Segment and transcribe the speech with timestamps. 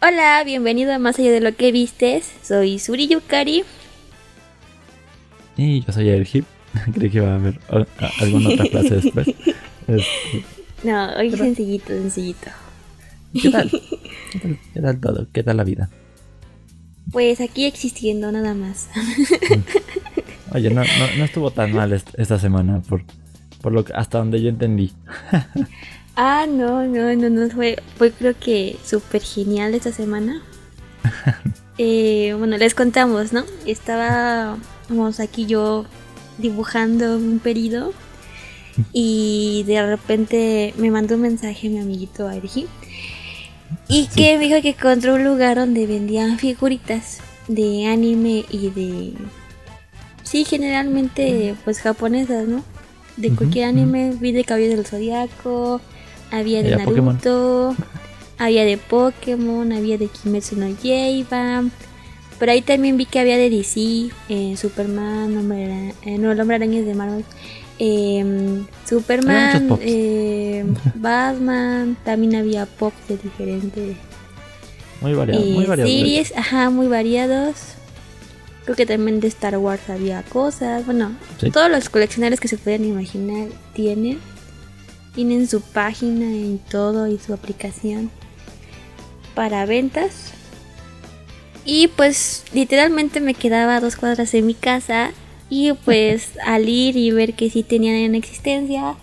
[0.00, 2.30] Hola, bienvenido a Más allá de lo que vistes.
[2.42, 3.64] Soy Suri Yukari.
[5.56, 6.44] Y yo soy el Hip.
[6.94, 7.58] Creí que iba a haber
[8.20, 9.28] alguna otra clase después.
[9.86, 10.44] Este,
[10.84, 12.50] No, hoy sencillito, sencillito.
[13.42, 13.68] ¿Qué tal?
[14.32, 14.58] ¿Qué tal?
[14.72, 15.26] ¿Qué tal todo?
[15.32, 15.90] ¿Qué tal la vida?
[17.10, 18.88] Pues aquí existiendo nada más.
[20.52, 23.02] Oye, no, no, no estuvo tan mal est- esta semana por,
[23.60, 24.92] por lo que, hasta donde yo entendí.
[26.20, 30.42] Ah, no, no, no, no fue, fue creo que súper genial esta semana.
[31.80, 33.44] Eh, bueno, les contamos, ¿no?
[33.64, 35.86] Estábamos aquí yo
[36.36, 37.92] dibujando un periodo
[38.92, 42.66] y de repente me mandó un mensaje mi amiguito Ergi
[43.86, 44.08] y Sí.
[44.16, 49.12] que me dijo que encontró un lugar donde vendían figuritas de anime y de...
[50.24, 52.64] Sí, generalmente pues japonesas, ¿no?
[53.16, 55.80] De cualquier anime, vi de Cabello del Zodiaco,
[56.30, 57.14] había de Había Pokémon.
[57.16, 57.76] Naruto,
[58.38, 61.64] había de Pokémon, había de Kimetsu no Yaiba.
[62.38, 66.56] Pero ahí también vi que había de DC, eh, Superman, Hombre eh, no, el Hombre
[66.56, 67.24] Araña es de Marvel.
[67.80, 69.82] eh, Superman, muchos pops.
[69.84, 73.96] eh, Batman, también había pop de diferentes
[75.00, 75.90] Muy variado, muy eh, variado.
[75.90, 77.54] series, ajá, muy variados.
[78.64, 80.84] Creo que también de Star Wars había cosas.
[80.86, 81.50] Bueno, Sí.
[81.50, 84.18] todos los coleccionables que se puedan imaginar tienen.
[85.18, 88.08] Tienen su página y todo y su aplicación
[89.34, 90.30] para ventas.
[91.64, 95.10] Y pues literalmente me quedaba a dos cuadras de mi casa.
[95.50, 98.94] Y pues al ir y ver que sí tenían en existencia,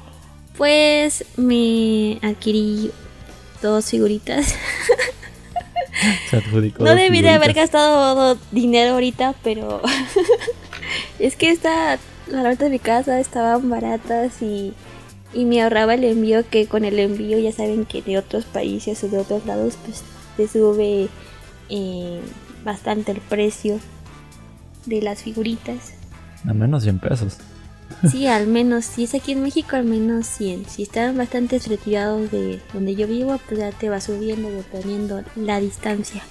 [0.57, 2.91] pues me adquirí
[3.61, 4.55] dos figuritas.
[6.29, 9.81] Se adjudicó No debí de haber gastado dinero ahorita, pero
[11.19, 14.73] es que esta, la de mi casa estaban baratas y,
[15.35, 19.03] y me ahorraba el envío que con el envío ya saben que de otros países
[19.03, 20.01] o de otros lados pues
[20.37, 21.09] te sube
[21.69, 22.21] eh,
[22.63, 23.79] bastante el precio
[24.85, 25.93] de las figuritas.
[26.47, 27.37] A menos 100 pesos.
[28.09, 30.65] Sí, al menos, si es aquí en México, al menos 100.
[30.67, 35.59] Si están bastante retirados de donde yo vivo, pues ya te va subiendo dependiendo la
[35.59, 36.23] distancia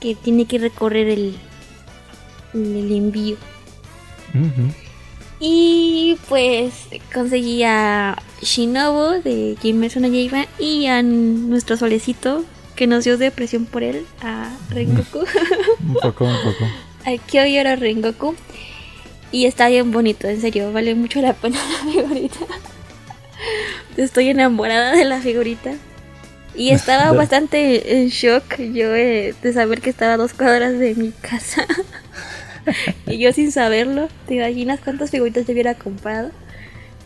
[0.00, 1.36] que tiene que recorrer el,
[2.54, 3.36] el envío.
[4.34, 4.87] Ujú.
[5.40, 6.72] Y pues
[7.12, 12.44] conseguí a Shinobu de Kimetsu no Yaiba y a nuestro solecito
[12.74, 15.20] que nos dio depresión por él, a Rengoku.
[15.80, 16.64] Un poco, un poco.
[17.04, 18.34] a Kyoyoro Rengoku.
[19.30, 22.38] Y está bien bonito, en serio, vale mucho la pena la figurita.
[23.96, 25.74] Estoy enamorada de la figurita.
[26.54, 30.94] Y estaba bastante en shock yo eh, de saber que estaba a dos cuadras de
[30.94, 31.66] mi casa.
[33.06, 36.30] y yo sin saberlo, ¿te imaginas cuántas figuritas yo hubiera comprado?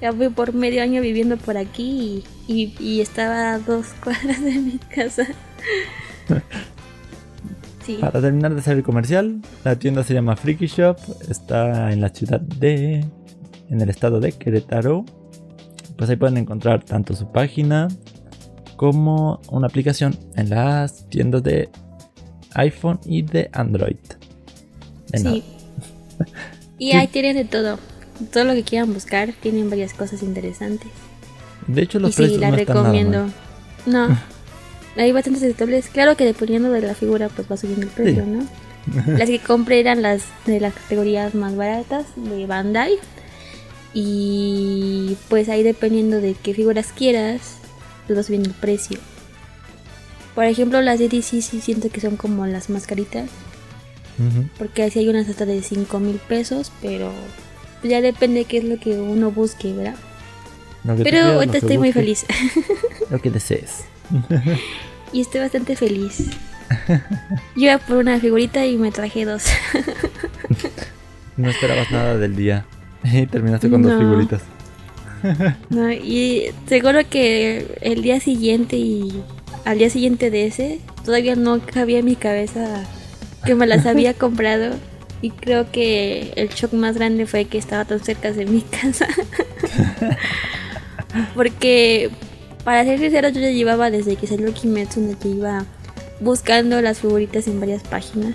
[0.01, 4.43] Ya fui por medio año viviendo por aquí y, y- y estaba a dos cuadras
[4.43, 5.27] de mi casa.
[7.85, 7.99] Sí.
[8.01, 10.97] Para terminar de hacer el comercial, la tienda se llama Freaky Shop,
[11.29, 13.05] está en la ciudad de...
[13.71, 15.05] en el estado de Querétaro.
[15.97, 17.89] Pues ahí pueden encontrar tanto su página
[18.77, 21.71] como una aplicación en las tiendas de
[22.55, 23.97] iPhone y de Android.
[25.15, 25.45] Sí.
[26.79, 26.97] Y Sí.
[26.97, 27.79] ahí tienen de todo.
[28.33, 30.89] Todo lo que quieran buscar, tienen varias cosas interesantes.
[31.67, 33.19] De hecho, los y sí, precios la no están nada recomiendo.
[33.87, 34.09] mal.
[34.11, 34.19] No.
[35.03, 35.89] Hay bastantes aceptables.
[35.89, 38.31] Claro que dependiendo de la figura, pues va subiendo el precio, Sí.
[38.31, 38.47] ¿no?
[39.19, 42.95] Las que compré eran las de las categorías más baratas de Bandai.
[43.95, 47.57] Y pues ahí dependiendo de qué figuras quieras,
[48.07, 48.99] pues va subiendo el precio.
[50.35, 53.29] Por ejemplo, las de DC sí siento que son como las más caritas.
[54.59, 57.13] Porque así hay unas hasta de 5 mil pesos, pero
[57.83, 59.97] ya depende qué es lo que uno busque, ¿verdad?
[61.03, 62.27] Pero ahorita estoy muy feliz
[63.11, 63.85] Lo que desees.
[65.13, 66.29] y estoy bastante feliz.
[67.55, 69.45] Yo iba por una figurita y me traje dos.
[71.37, 72.67] No esperabas nada del día.
[73.05, 74.43] Y terminaste con dos figuritas.
[75.71, 79.23] No, y seguro que el día siguiente y
[79.65, 82.85] al día siguiente de ese todavía no cabía en mi cabeza
[83.45, 84.75] que me las había comprado.
[85.21, 89.07] Y creo que el shock más grande fue que estaba tan cerca de mi casa.
[91.35, 92.11] Porque,
[92.65, 95.65] para ser sincero, yo ya llevaba desde que salió Kimetsu, no que iba
[96.21, 98.35] buscando las figuritas en varias páginas.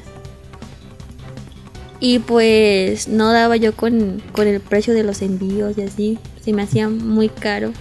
[2.00, 6.20] Y pues no daba yo con, con el precio de los envíos y así.
[6.42, 7.74] Se me hacía muy caro.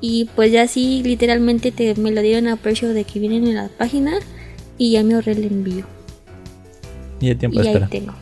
[0.00, 3.56] Y pues ya así literalmente te, me lo dieron a precio de que vienen en
[3.56, 4.18] la página
[4.78, 5.97] y ya me ahorré el envío.
[7.20, 7.88] Y el tiempo y de ahí espera.
[7.88, 8.12] tengo.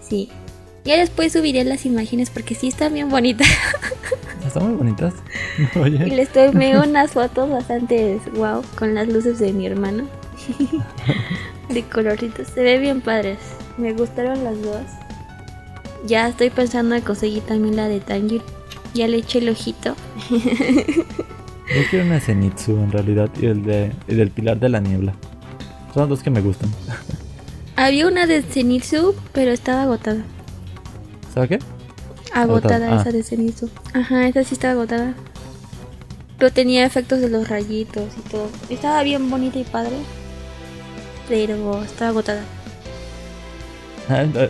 [0.00, 0.28] Sí.
[0.84, 3.48] Ya después subiré las imágenes porque sí están bien bonitas.
[4.46, 5.14] están muy bonitas.
[5.74, 10.04] Y Oye, les tomé unas fotos bastante wow con las luces de mi hermano.
[11.68, 12.48] de colorcitos.
[12.48, 13.38] Se ve bien padres.
[13.76, 14.82] Me gustaron las dos.
[16.06, 18.44] Ya estoy pensando en conseguir también la de Tanjiro.
[18.94, 19.94] Ya le eché el ojito.
[20.30, 25.14] yo quiero una Zenitsu en realidad y el, de, y del Pilar de la Niebla.
[25.92, 26.70] Son los dos que me gustan.
[27.80, 30.20] Había una de Zenitsu, pero estaba agotada.
[31.32, 31.58] ¿Sabes qué?
[32.30, 33.00] Agotada Agotada, ah.
[33.00, 33.70] esa de Zenitsu.
[33.94, 35.14] Ajá, esa sí estaba agotada.
[36.36, 38.50] Pero tenía efectos de los rayitos y todo.
[38.68, 39.96] Estaba bien bonita y padre.
[41.26, 42.42] Pero estaba agotada.
[44.10, 44.48] Ah, ah,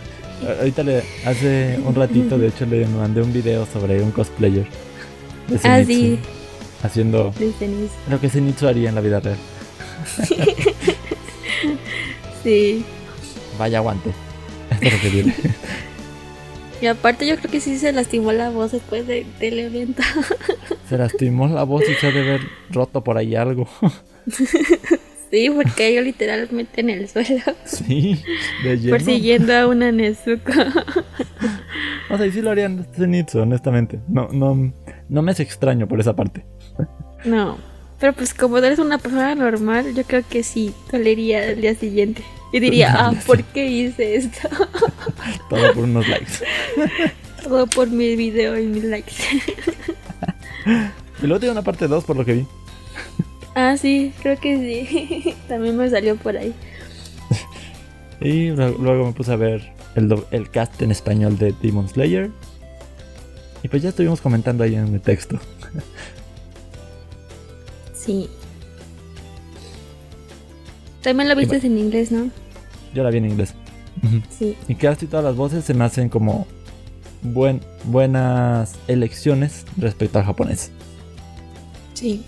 [0.59, 4.67] Ahorita le, hace un ratito, de hecho, le mandé un video sobre un cosplayer
[5.47, 6.19] de Ah, sí,
[6.83, 7.33] haciendo
[8.09, 9.37] lo que Zenitsu haría en la vida real.
[12.43, 12.83] Sí.
[13.61, 14.09] Vaya aguante.
[14.71, 15.35] Esto es lo que viene.
[16.81, 20.01] Y aparte yo creo que sí se lastimó la voz después de- del evento.
[20.89, 22.41] Se lastimó la voz y se ha de haber
[22.71, 23.67] roto por ahí algo.
[25.29, 27.41] Sí, porque cayó literalmente en el suelo.
[27.63, 28.21] sí,
[28.65, 28.97] de lleno.
[28.97, 30.51] Persiguiendo a una Nezuko.
[32.09, 34.01] O sea, y sí lo harían Zenitsu, honestamente.
[34.09, 34.73] No, no,
[35.07, 36.45] no me es extraño por esa parte.
[37.23, 37.57] No.
[38.01, 42.23] Pero pues como eres una persona normal, yo creo que sí dolería el día siguiente.
[42.51, 44.49] Y diría, ah, ¿por qué hice esto?
[45.49, 46.43] Todo por unos likes.
[47.43, 49.13] Todo por mi video y mis likes.
[51.21, 52.47] Y luego tiene una parte 2 por lo que vi.
[53.55, 55.35] Ah, sí, creo que sí.
[55.47, 56.53] También me salió por ahí.
[58.19, 62.29] Y lu- luego me puse a ver el, el cast en español de Demon Slayer.
[63.63, 65.39] Y pues ya estuvimos comentando ahí en el texto.
[68.03, 68.29] Sí.
[71.01, 72.29] También lo viste en inglés, ¿no?
[72.93, 73.53] Yo la vi en inglés.
[74.37, 74.55] Sí.
[74.67, 76.47] Y casi todas las voces se me hacen como
[77.21, 80.71] buen, buenas elecciones respecto al japonés.
[81.93, 82.23] Sí.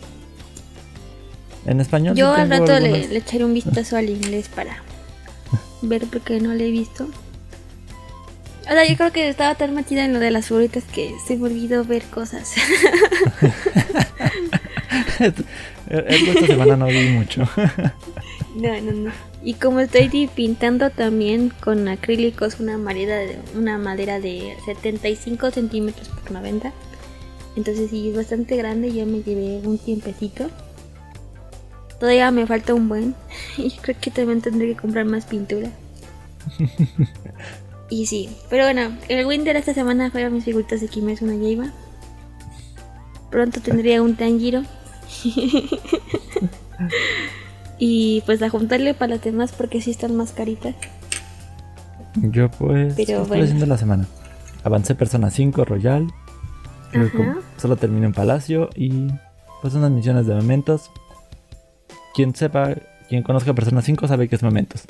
[1.66, 4.78] En español Yo al rato le, algunas- le echaré un vistazo al inglés para
[5.82, 7.08] ver porque no lo he visto.
[8.68, 11.46] Ahora yo creo que estaba tan metida en lo de las figuritas que se me
[11.46, 12.54] olvidó ver cosas.
[15.90, 17.42] Esta semana no vi mucho.
[18.56, 19.12] no, no, no.
[19.44, 26.08] Y como estoy pintando también con acrílicos una madera de, una madera de 75 centímetros
[26.10, 26.72] por 90.
[27.56, 30.50] Entonces sí, es bastante grande y ya me llevé un tiempecito.
[32.00, 33.16] Todavía me falta un buen.
[33.58, 35.70] Y creo que también tendré que comprar más pintura.
[37.90, 41.72] y sí, pero bueno, el Winter esta semana fueron mis figuritas de Kimetsu no Yaiba.
[43.30, 44.64] Pronto tendría un Tanjiro.
[47.80, 50.76] y pues a juntarle para las demás porque sí están más caritas.
[52.16, 53.44] Yo pues Pero ¿qué estoy bueno.
[53.44, 54.08] haciendo la semana.
[54.64, 56.08] Avancé Persona 5 Royal.
[57.58, 59.08] Solo terminé en Palacio y
[59.62, 60.92] pues unas misiones de momentos.
[62.14, 62.76] Quien sepa,
[63.10, 64.84] quien conozca Persona 5 sabe que es momentos.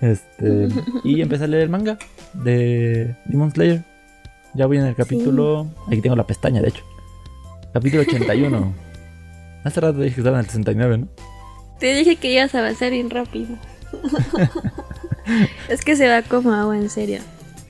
[0.00, 0.68] Este,
[1.04, 1.96] y empecé a leer el manga
[2.34, 3.84] de Demon Slayer.
[4.54, 5.68] Ya voy en el capítulo.
[5.86, 6.84] Aquí tengo la pestaña, de hecho.
[7.72, 8.91] Capítulo 81.
[9.64, 11.08] Hace rato dije que estaba en el 69, ¿no?
[11.78, 13.56] Te dije que ibas a avanzar bien rápido.
[15.68, 17.20] es que se va como agua, en serio.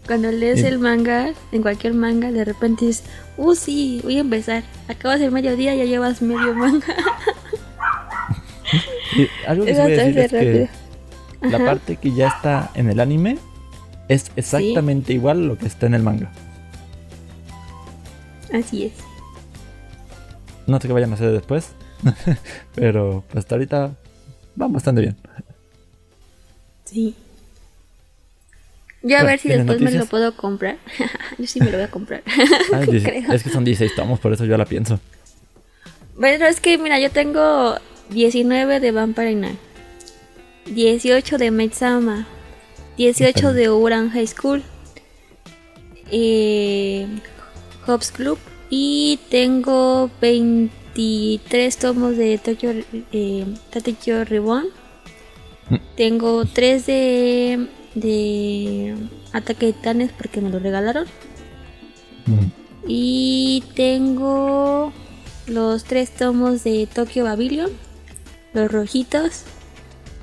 [0.06, 0.67] Cuando lees Sí.
[0.67, 3.05] el manga, en cualquier manga, de repente dices,
[3.37, 4.65] uh, sí, voy a empezar.
[4.89, 6.87] Acabas el mediodía y ya llevas medio manga.
[9.15, 10.69] Y algo que voy a decir es que
[11.43, 13.37] la parte que ya está en el anime
[14.08, 16.31] es exactamente igual a lo que está en el manga.
[18.55, 18.93] Así es.
[20.67, 21.72] No sé qué vayan a hacer después,
[22.75, 23.94] pero pues, hasta ahorita
[24.56, 25.17] van bastante bien.
[26.85, 27.15] Sí.
[29.03, 30.11] Yo a Bueno, ver si ¿tienes después me lo noticias?
[30.11, 30.77] puedo comprar.
[31.39, 32.23] Yo sí me lo voy a comprar.
[32.73, 33.32] Ay, Creo.
[33.32, 35.01] es que son 16 tomos, por eso yo la pienso.
[36.17, 37.75] Bueno, es que mira, yo tengo
[38.11, 39.59] 19 de Vampire Knight,
[40.67, 42.27] 18 de Maid-sama,
[42.99, 44.63] 18 Está de Uran High School,
[46.13, 47.06] eh,
[47.87, 48.39] Hobbs Club
[48.71, 50.11] y tengo
[50.94, 52.70] 23 tomos de Tokyo,
[53.13, 54.67] eh, Reborn.
[55.70, 55.77] Mm.
[55.96, 58.96] Tengo 3 de, de
[59.32, 61.06] Ataque de Titanes porque me lo regalaron.
[62.27, 62.63] Mm.
[62.87, 64.93] Y tengo
[65.46, 67.70] los tres tomos de Tokyo Babylon,
[68.53, 69.44] los rojitos.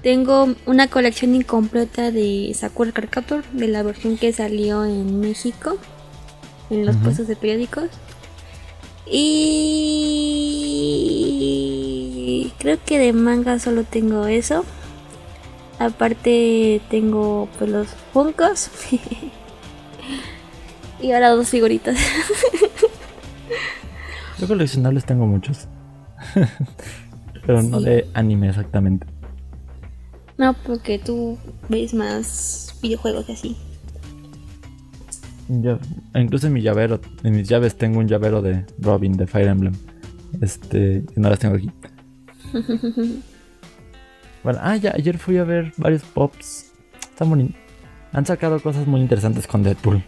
[0.03, 5.77] Tengo una colección incompleta de Sakura Card Captor, de la versión que salió en México,
[6.69, 7.89] en los puestos de periódicos.
[9.05, 10.51] Y
[12.59, 14.63] creo que de manga solo tengo eso.
[15.79, 18.69] Aparte tengo pues los Funkos.
[21.01, 21.97] y ahora dos figuritas.
[24.39, 25.67] Yo coleccionables tengo muchos.
[27.45, 27.85] Pero no Sí.
[27.85, 29.07] de anime exactamente.
[30.37, 31.37] No, porque tú
[31.67, 33.57] ves más videojuegos y así.
[36.15, 39.73] Incluso en mi llavero, en mis llaves tengo un llavero de Robin de Fire Emblem.
[40.41, 41.71] Este, no las tengo aquí.
[44.41, 46.71] Bueno, ah, ya, ayer fui a ver varios pops.
[47.09, 47.53] Están boni-
[48.13, 50.01] Han sacado cosas muy interesantes con Deadpool.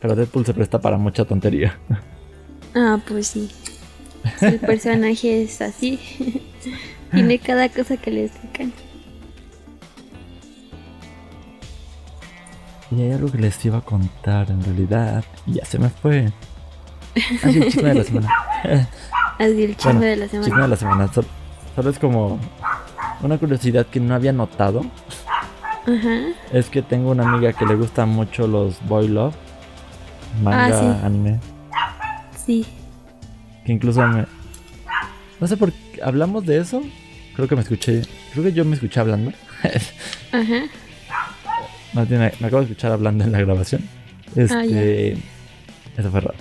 [0.00, 1.78] Pero Deadpool se presta para mucha tontería.
[2.74, 3.48] Ah, pues sí.
[4.40, 5.98] El personaje es así.
[7.12, 8.72] Tiene cada cosa que le sacan.
[12.90, 15.24] Y hay algo que les iba a contar en realidad.
[15.46, 16.32] Y ya se me fue.
[17.42, 18.28] Ah, sí, el chisme de la semana.
[19.38, 20.62] Así el chisme Bueno, de la Chisme semana.
[20.64, 21.12] de la semana.
[21.12, 21.26] Sol-
[21.76, 22.38] Solo es como
[23.22, 24.84] una curiosidad que no había notado.
[25.86, 26.18] Ajá.
[26.52, 29.34] Es que tengo una amiga que le gusta mucho los boy love.
[30.42, 31.06] Manga, Ah, sí.
[31.06, 31.40] anime.
[32.44, 32.66] Sí.
[33.64, 34.26] Que incluso me...
[35.40, 36.00] No sé por qué...
[36.02, 36.82] ¿Hablamos de eso?
[37.36, 38.02] Creo que me escuché...
[38.32, 39.32] Creo que yo me escuché hablando.
[40.32, 40.64] Ajá.
[41.94, 43.82] Más bien, me acabo de escuchar hablando en la grabación.
[44.36, 45.16] Este...
[45.16, 46.00] Ah.
[46.00, 46.34] Eso fue raro.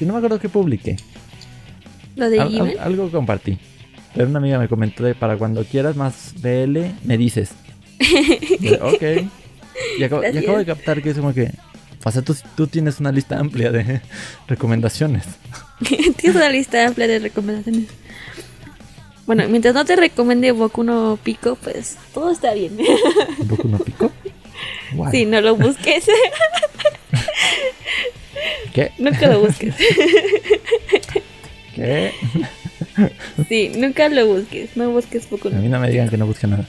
[0.00, 0.96] Y no me acuerdo qué publiqué.
[2.16, 3.58] Lo de Al- algo compartí.
[4.14, 7.52] Pero una amiga me comentó de para cuando quieras más BL, me dices.
[8.60, 9.02] Yo, ok.
[9.98, 10.42] Y acabo, y Gracias.
[10.44, 11.50] acabo de captar que es como que...
[12.04, 14.00] O sea, tú, tú tienes una lista amplia de
[14.48, 15.24] recomendaciones.
[16.16, 17.86] Tienes una lista amplia de recomendaciones.
[19.26, 22.76] Bueno, mientras no te recomiende Boku no Pico, pues todo está bien.
[23.38, 24.10] ¿Un poco no pico?
[24.94, 25.12] Guay.
[25.12, 26.06] Sí, no lo busques.
[28.74, 28.92] ¿Qué?
[28.98, 29.74] nunca lo busques.
[31.74, 32.12] ¿Qué?
[33.48, 34.76] Sí, nunca lo busques.
[34.76, 36.66] No busques Boku A no mí no me digan que no busque nada.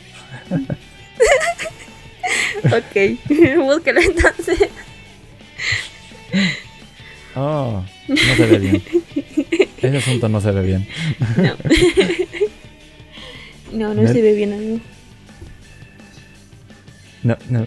[2.65, 3.19] Ok,
[3.57, 4.69] búscalo entonces.
[7.35, 8.83] Oh, no se ve bien.
[9.83, 10.87] Ese asunto no se ve bien.
[11.37, 11.55] No.
[13.73, 14.79] No, no se ve bien amigo.
[17.23, 17.65] No, no.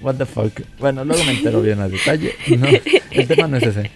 [0.00, 0.60] What the fuck.
[0.80, 2.34] Bueno, luego me entero bien a detalle.
[2.58, 2.66] No,
[3.12, 3.90] el tema no es ese.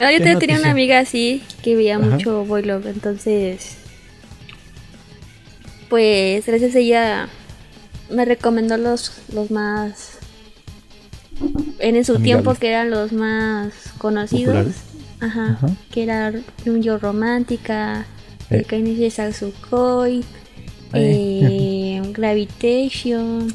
[0.00, 0.58] Ah, yo ¿Qué te- tenía noticia?
[0.58, 2.04] una amiga así que veía Ajá.
[2.06, 3.76] mucho Boy Love, entonces.
[5.88, 7.28] Pues gracias a ella
[8.10, 10.13] me recomendó los, los más.
[11.78, 12.22] En su Amigables.
[12.22, 14.54] tiempo que eran los más conocidos.
[14.54, 14.76] Populares.
[15.20, 15.66] Ajá, Ajá.
[15.92, 16.32] Que era
[16.64, 18.06] Yo Romántica,
[18.50, 18.56] Eh.
[18.58, 20.22] El Kainichi Satsukoi,
[20.92, 23.52] eh, Gravitation.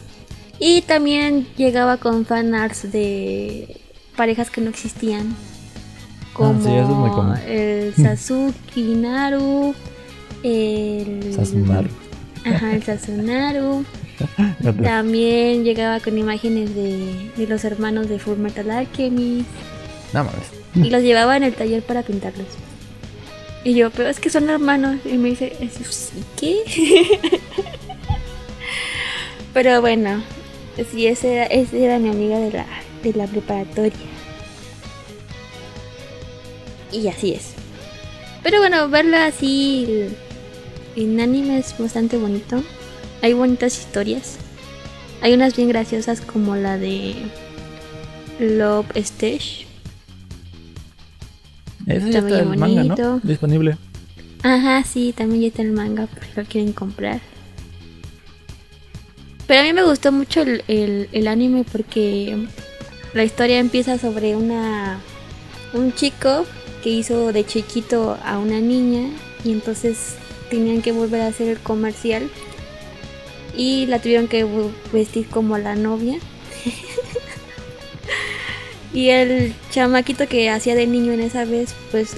[0.60, 3.80] Y también llegaba con fanarts de
[4.18, 5.36] parejas que no existían.
[6.34, 7.38] Como Ah, sí, eso es muy común.
[7.48, 9.74] el Sasuke Naru,
[10.44, 11.90] el Sasunaru.
[12.46, 13.86] Ajá, el Sasunaru.
[14.84, 19.48] También llegaba con imágenes de, de los hermanos de Full Metal Alchemist
[20.14, 20.48] No mames.
[20.76, 22.48] y los llevaba en el taller para pintarlos.
[23.64, 24.98] Y yo, pero es que son hermanos.
[25.06, 25.54] Y me dice,
[25.90, 26.64] ¿sí qué?
[29.54, 30.24] pero bueno,
[30.92, 32.66] sí, esa era, esa era mi amiga de la,
[33.04, 33.92] de la preparatoria.
[36.92, 37.54] Y así es.
[38.44, 40.08] Pero bueno, verla así
[40.96, 42.64] en anime es bastante bonito.
[43.22, 44.38] Hay bonitas historias.
[45.22, 47.16] Hay unas bien graciosas como la de
[48.40, 49.66] Love Stage.
[51.88, 52.96] Ese ya Está el manga, ¿no?
[52.96, 53.20] bonito.
[53.24, 53.78] Disponible.
[54.44, 57.20] Ajá, sí, también ya está el manga por si lo quieren comprar.
[59.48, 62.48] Pero a mí me gustó mucho el, el- el anime porque
[63.14, 65.00] la historia empieza sobre una
[65.74, 66.46] un chico
[66.84, 69.10] que hizo de chiquito a una niña
[69.44, 70.16] y entonces
[70.50, 72.30] tenían que volver a hacer el comercial
[73.56, 74.46] y la tuvieron que
[74.92, 76.20] vestir como la novia.
[78.94, 82.16] y el chamaquito que hacía de niño en esa vez, pues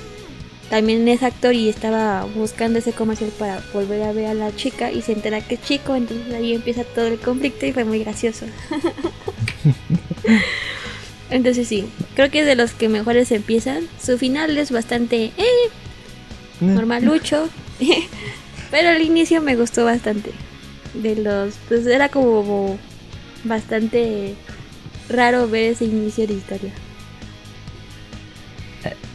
[0.71, 4.89] también es actor y estaba buscando ese comercial para volver a ver a la chica
[4.89, 7.99] y se entera que es chico, entonces ahí empieza todo el conflicto y fue muy
[7.99, 8.45] gracioso.
[11.29, 13.89] entonces sí, creo que es de los que mejores empiezan.
[14.01, 15.69] Su final es bastante eh,
[16.61, 17.49] normalucho,
[18.71, 20.31] pero al inicio me gustó bastante.
[20.93, 22.77] De los, pues era como
[23.43, 24.35] bastante
[25.09, 26.71] raro ver ese inicio de historia.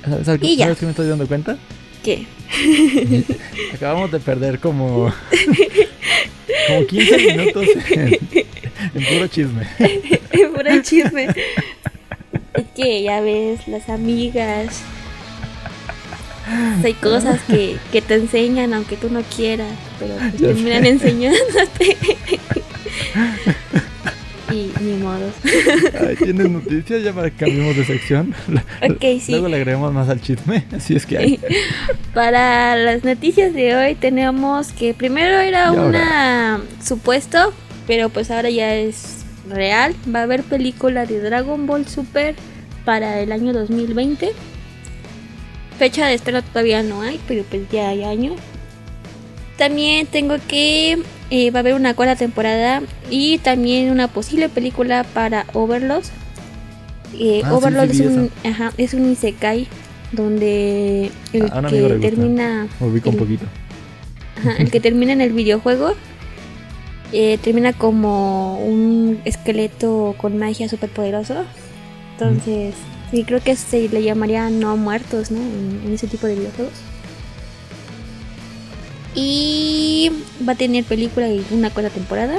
[0.04, 0.58] ¿Sabes, algo- Y.
[0.58, 1.58] ¿sabes qué me estoy dando cuenta?
[2.04, 2.26] ¿Qué?
[3.74, 5.12] Acabamos de perder como,
[6.68, 8.18] como 15 minutos en,
[8.94, 9.66] en puro chisme.
[10.54, 11.26] Puro chisme.
[12.54, 14.80] Es que ya ves, las amigas.
[16.84, 20.88] Hay cosas que, que te enseñan aunque tú no quieras, pero Ya terminan sé.
[20.90, 21.96] enseñándote.
[24.52, 25.28] y ni modo.
[26.06, 28.34] Ay, ¿Tienes noticias ya para que cambiemos de sección?
[28.88, 29.32] Ok, sí.
[29.32, 31.40] Luego le agregamos más al chisme, así es que hay.
[32.14, 37.52] Para las noticias de hoy tenemos que primero era una supuesto,
[37.86, 39.94] pero pues ahora ya es real.
[40.14, 42.34] Va a haber película de Dragon Ball Super
[42.84, 44.30] para el año 2020.
[45.78, 48.34] Fecha de estreno todavía no hay, pero pues ya hay año.
[49.58, 50.98] También tengo que
[51.30, 56.04] eh, va a haber una cuarta temporada y también una posible película para Overlord.
[57.18, 59.66] Eh, Ah, Overlord sí es, un, ajá, es un isekai
[60.12, 63.44] donde el A un amigo le que termina ubico un el- poquito.
[64.38, 65.94] Ajá, el que termina en el videojuego
[67.12, 71.44] eh, termina como un esqueleto con magia súper poderoso.
[72.12, 72.74] Entonces,
[73.10, 75.40] sí, creo que se le llamaría no muertos, ¿no?
[75.40, 76.74] En, ese tipo de videojuegos.
[79.14, 80.10] Y
[80.46, 82.38] va a tener película y una cuarta temporada.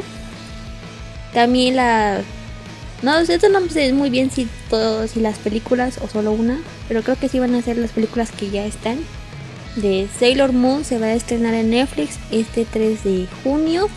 [1.34, 2.22] También la...
[3.02, 7.04] No, esto no sé muy bien si, todo, si las películas o solo una, pero
[7.04, 8.98] creo que sí van a ser las películas que ya están
[9.78, 13.88] de Sailor Moon se va a estrenar en Netflix este 3 de junio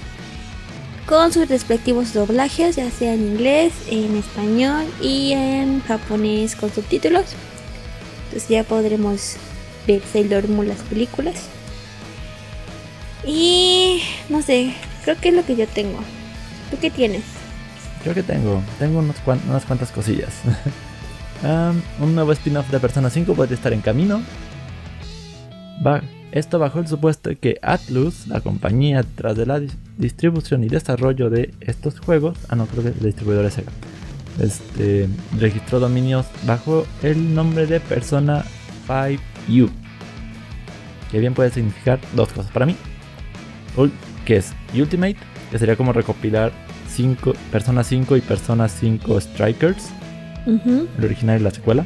[1.11, 7.25] con sus respectivos doblajes, ya sea en inglés, en español y en japonés con subtítulos.
[8.26, 9.35] Entonces ya podremos
[9.88, 11.35] ver Sailor Moon las películas.
[13.26, 14.73] Y no sé,
[15.05, 15.99] creo que es lo que yo tengo.
[16.71, 17.23] ¿Tú qué tienes?
[18.07, 20.33] Yo que tengo, tengo unas cuantas cosillas.
[21.43, 24.23] Am, un nuevo spin-off de Persona 5 podría estar en camino.
[25.85, 26.02] Va-
[26.33, 30.69] esto bajo el supuesto de que Atlus, la compañía tras de la dis- distribución y
[30.69, 33.73] desarrollo de estos juegos, ah no, creo que el distribuidor es Sega,
[34.41, 35.09] este,
[35.39, 38.45] registró dominios bajo el nombre de Persona
[38.87, 39.69] 5U,
[41.11, 42.77] que bien puede significar dos cosas para mí,
[44.25, 45.17] que es Ultimate,
[45.51, 46.53] que sería como recopilar
[46.89, 49.89] cinco, Persona 5 y Persona 5 Strikers,
[50.99, 51.85] el original y la secuela.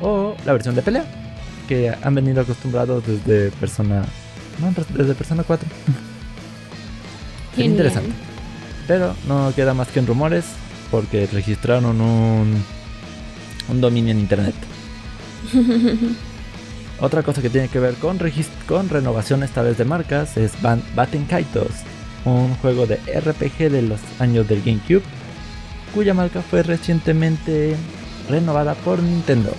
[0.00, 1.04] O la versión de pelea,
[1.72, 4.04] que han venido acostumbrados desde Persona.
[4.60, 5.66] No, desde Persona 4.
[5.66, 5.96] Sería
[7.56, 7.70] Genial.
[7.70, 8.12] interesante.
[8.86, 10.44] Pero no queda más que en rumores,
[10.90, 12.62] porque registraron un,
[13.70, 14.54] un dominio en internet.
[17.00, 18.18] Otra cosa que tiene que ver con,
[18.68, 21.70] con renovación esta vez de marcas es Ban- Baten Kaitos,
[22.26, 25.02] un juego de RPG de los años del GameCube,
[25.94, 27.74] cuya marca fue recientemente
[28.28, 29.52] renovada por Nintendo.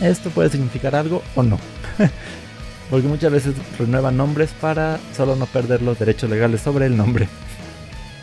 [0.00, 1.58] Esto puede significar algo o no,
[2.90, 7.28] porque muchas veces renuevan nombres para solo no perder los derechos legales sobre el nombre,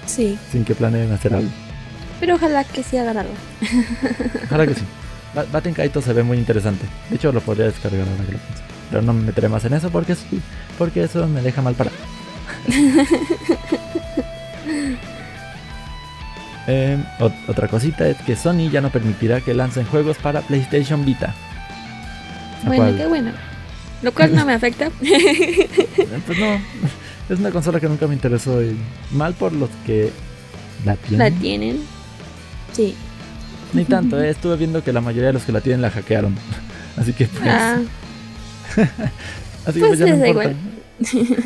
[0.06, 1.50] Sí, sin que planeen hacer algo.
[2.20, 3.34] pero ojalá que sí hagan algo.
[4.46, 4.82] Ojalá que sí.
[5.34, 6.86] Ba- Baten Kaitos se ve muy interesante.
[7.10, 8.64] De hecho, lo podría descargar ahora que lo pienso.
[8.90, 10.42] Pero no me meteré más en eso porque, sí,
[10.78, 11.96] porque eso me deja mal parado.
[16.68, 21.04] Eh, ot- otra cosita es que Sony ya no permitirá que lancen juegos para PlayStation
[21.04, 21.34] Vita.
[22.68, 23.32] Bueno, cual, qué bueno.
[24.02, 24.86] Lo cual no me afecta.
[25.02, 25.68] eh,
[26.26, 26.54] pues no,
[27.30, 28.62] es una consola que nunca me interesó.
[28.64, 28.76] y
[29.12, 30.12] mal por los que
[30.86, 30.98] la La
[31.30, 31.40] tienen.
[31.40, 31.80] tienen.
[32.74, 32.96] Sí.
[33.74, 36.36] Ni tanto, eh, estuve viendo que la mayoría de los que la tienen la hackearon.
[36.98, 37.78] Así que pues, Ah,
[39.66, 40.54] así que pues pues ya no importa.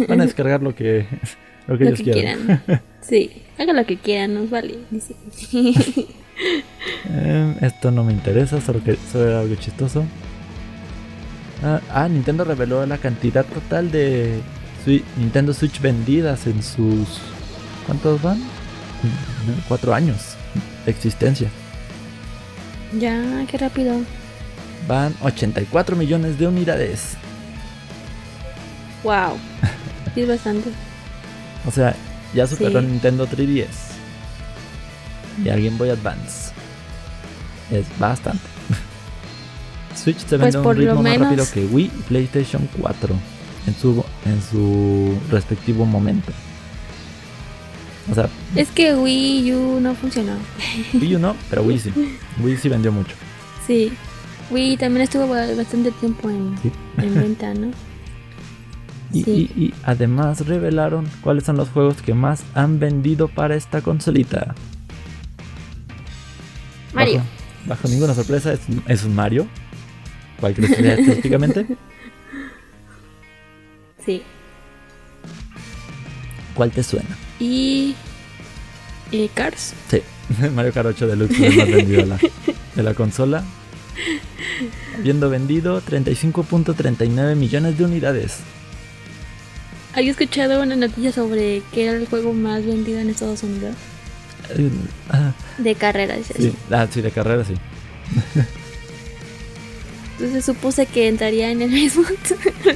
[0.08, 1.06] Van a descargar lo que,
[1.68, 2.38] lo que lo ellos que quieran.
[2.66, 2.82] quieran.
[3.02, 4.80] Sí, hagan lo que quieran, nos vale.
[4.90, 5.14] Dice.
[7.10, 10.04] Eh, esto no me interesa, solo que solo era algo chistoso.
[11.64, 14.42] Ah, ah, Nintendo reveló la cantidad total de
[15.18, 17.20] Nintendo Switch vendidas en sus...
[17.86, 18.40] ¿Cuántos van?
[18.40, 20.36] Mm, Cuatro años
[20.86, 21.50] de existencia.
[23.00, 24.02] ya, qué rápido.
[24.88, 27.16] Van 84 millones de unidades.
[29.04, 29.38] Wow.
[30.16, 30.70] Es bastante.
[31.68, 31.96] O sea,
[32.34, 32.86] ya superó Sí.
[32.88, 33.68] Nintendo 3DS.
[35.44, 36.52] Y al Game Boy Advance.
[37.72, 38.44] Es bastante.
[39.96, 43.16] Switch se Pues vende a por un ritmo más rápido que Wii y PlayStation 4
[43.68, 46.32] en su, en su respectivo momento.
[48.12, 50.34] O sea, Es que Wii U no funcionó.
[50.94, 51.92] Wii U no, pero Wii sí.
[52.44, 53.16] Wii sí vendió mucho.
[53.66, 53.92] Sí.
[54.52, 56.72] Wii también estuvo ba- bastante tiempo en, Sí.
[57.00, 57.72] en venta, ¿no?
[59.12, 59.50] Y, Sí.
[59.56, 64.54] y- y además revelaron cuáles son los juegos que más han vendido para esta consolita.
[66.94, 67.18] Mario.
[67.18, 67.28] Bajo,
[67.68, 69.48] bajo ninguna sorpresa, es, es un Mario.
[70.40, 71.66] ¿Cuál crees que sea específicamente?
[74.06, 74.22] Sí.
[76.54, 77.18] ¿Cuál te suena?
[77.40, 77.96] Y.
[79.12, 79.74] eh, Cars.
[79.90, 80.02] Sí,
[80.56, 82.20] Mario Kart 8 Deluxe es más vendido de la,
[82.76, 83.44] de la consola.
[84.98, 88.38] Habiendo vendido 35.39 millones de unidades.
[89.94, 93.76] Había escuchado una noticia sobre que era el juego más vendido en Estados Unidos.
[94.50, 94.70] Eh,
[95.10, 96.48] ah, De carrera, dice sí.
[96.50, 96.58] así.
[96.72, 97.54] Ah, sí, de carrera sí.
[100.18, 102.04] Entonces supuse que entraría en el mismo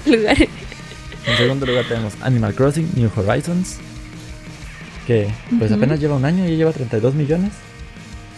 [0.06, 0.38] lugar.
[1.26, 3.78] En segundo lugar tenemos Animal Crossing New Horizons.
[5.08, 7.52] Que pues apenas lleva un año y ya lleva 32 millones.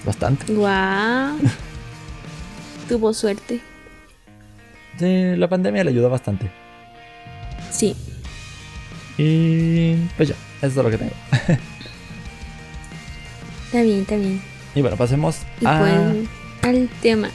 [0.06, 0.52] Bastante.
[0.54, 1.38] Guau.
[2.90, 3.60] Tuvo suerte.
[4.98, 6.50] Sí, la pandemia le ayudó bastante.
[7.72, 7.96] Sí.
[9.18, 11.12] Y pues ya, eso es lo que tengo.
[13.66, 14.42] Está bien, está bien.
[14.76, 16.28] Y bueno, pasemos Y a- pues
[16.64, 17.30] al tema.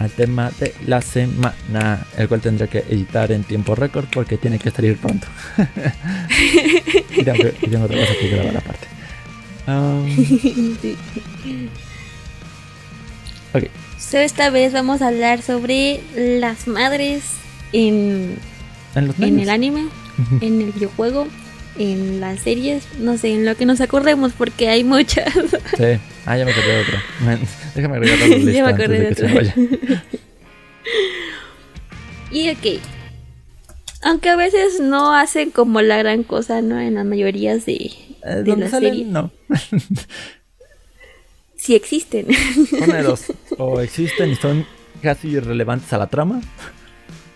[0.00, 4.58] Al tema de la semana, el cual tendré que editar en tiempo récord porque tiene
[4.58, 5.26] que salir pronto.
[7.16, 8.86] y, tengo que- y tengo otra cosa que grabar aparte.
[9.66, 10.06] Um,
[13.98, 17.24] So, esta vez vamos a hablar sobre las madres
[17.72, 18.36] en,
[18.94, 19.88] en en el anime,
[20.40, 21.26] en el videojuego,
[21.78, 25.32] en las series, no sé, en lo que nos acordemos porque hay muchas.
[25.76, 25.98] Sí.
[26.26, 27.02] Ah, ya me acordé de otra.
[27.74, 29.54] Déjame agregar a la lista Ya me antes acordé de de que se vaya.
[32.30, 32.80] Y ok.
[34.02, 36.78] Aunque a veces no hacen como la gran cosa, ¿no?
[36.78, 38.90] En la mayoría de, Eh, de ¿Dónde las salen?
[38.92, 39.08] series.
[39.08, 39.30] No.
[41.56, 42.26] Sí existen.
[42.82, 43.32] Una de dos.
[43.58, 44.64] O existen y son
[45.02, 46.40] casi irrelevantes a la trama.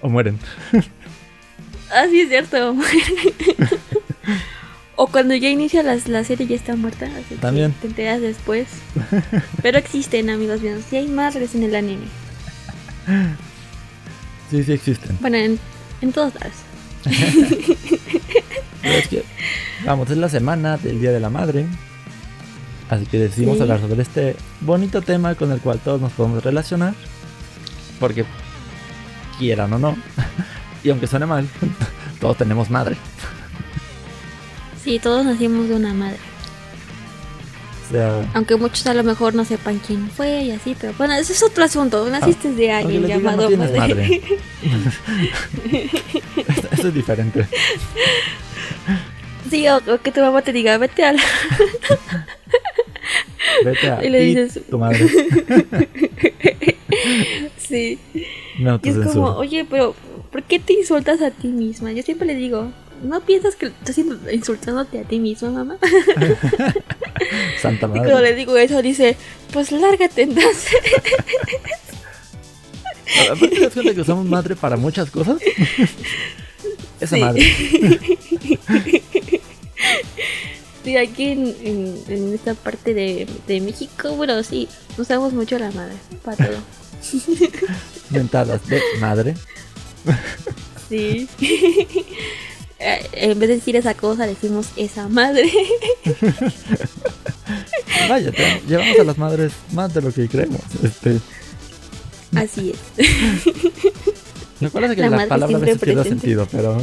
[0.00, 0.38] O mueren.
[1.90, 2.76] ah, sí, es cierto.
[5.02, 7.06] O cuando ya inicia las- la serie ya está muerta.
[7.06, 7.72] así También.
[7.80, 8.68] Te enteras después.
[9.60, 10.80] Pero existen, amigos míos.
[10.88, 12.06] Sí hay madres en el anime.
[14.50, 15.18] Sí, sí existen.
[15.20, 15.58] Bueno, en,
[16.02, 16.54] en todos lados.
[18.82, 19.24] Pero es que,
[19.84, 21.66] vamos, es la semana del Día de la Madre.
[22.90, 23.62] Así que decidimos Sí.
[23.62, 26.94] hablar sobre este bonito tema con el cual todos nos podemos relacionar.
[27.98, 28.24] Porque,
[29.38, 29.96] quieran o no,
[30.84, 31.48] y aunque suene mal,
[32.20, 32.96] todos tenemos madre.
[34.85, 36.16] Sí, todos nacimos de una madre.
[37.88, 41.14] O sea, Aunque muchos a lo mejor no sepan quién fue y así, pero bueno,
[41.14, 42.09] ese es otro asunto.
[42.09, 43.79] Naciste de aunque alguien llamado no madre.
[43.79, 44.23] madre.
[46.73, 47.47] Eso es diferente.
[49.51, 51.23] Sí, o, o que tu mamá te diga, vete a la...
[53.64, 55.07] Vete a Y le dices- tu madre.
[57.59, 57.99] Sí.
[58.59, 59.95] Me Y es como, oye, pero
[60.31, 61.90] ¿por qué te insultas a ti misma?
[61.92, 62.71] Yo siempre le digo,
[63.02, 65.76] ¿no piensas que estás in- insultándote a ti misma, mamá?
[67.60, 68.30] Santa Y cuando madre.
[68.30, 69.16] le digo eso, dice,
[69.52, 70.72] pues lárgate entonces.
[73.30, 75.36] Aparte te das cuenta que usamos madre para muchas cosas.
[77.00, 77.20] Esa Sí.
[77.20, 77.42] madre.
[80.84, 84.66] Sí, aquí en, en- en esta parte de, de México, bueno, sí,
[84.98, 86.56] usamos mucho la madre para todo.
[88.10, 89.34] Mentadas de madre.
[90.88, 91.28] Sí.
[92.85, 95.51] Eh, en vez de decir esa cosa, decimos esa madre.
[98.09, 98.33] Vaya,
[98.66, 100.61] llevamos a las madres más de lo que creemos.
[100.83, 101.21] Este,
[102.35, 102.79] Así es.
[104.61, 106.21] hace que La la, madre palabra a veces pierda presente.
[106.27, 106.79] sentido, pero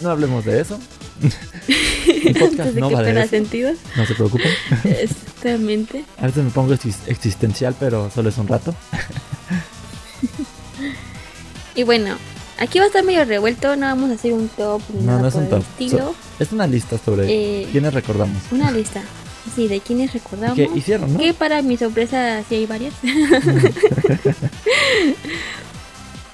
[0.00, 0.78] no hablemos de eso.
[2.24, 3.28] Mi podcast no ¿qué va de eso.
[3.30, 3.72] sentido?
[3.96, 4.50] No se preocupen.
[4.84, 6.04] Exactamente.
[6.18, 8.74] A veces me pongo exis- existencial, pero solo es un rato.
[11.74, 12.16] Y bueno,
[12.62, 15.22] aquí va a estar medio revuelto, no vamos a hacer un top ni No, nada
[15.22, 15.64] no es por un top.
[15.90, 18.36] So- es una lista sobre Eh, quiénes recordamos.
[18.50, 19.02] Una lista.
[19.54, 20.56] Sí, de quienes recordamos.
[20.56, 21.18] Que hicieron, ¿no?
[21.18, 22.94] Que para mi sorpresa sí hay varias.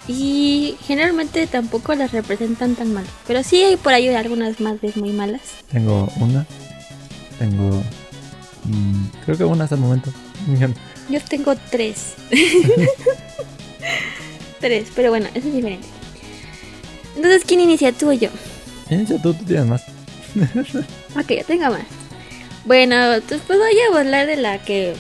[0.07, 3.05] y generalmente tampoco las representan tan mal.
[3.27, 5.41] Pero sí hay por ahí algunas madres muy malas.
[5.71, 6.47] Tengo una.
[7.39, 7.83] Tengo.
[8.65, 10.11] mm, creo que una hasta el momento.
[11.11, 12.15] Yo tengo tres.
[14.61, 15.87] tres, pero bueno, eso es diferente.
[17.19, 18.29] Entonces, ¿quién inicia tú o yo?
[18.89, 19.83] Inicia tú, tú tienes más.
[21.17, 21.83] Ok, ya tengo más.
[22.65, 22.95] Bueno,
[23.27, 24.95] pues, pues voy a hablar de la que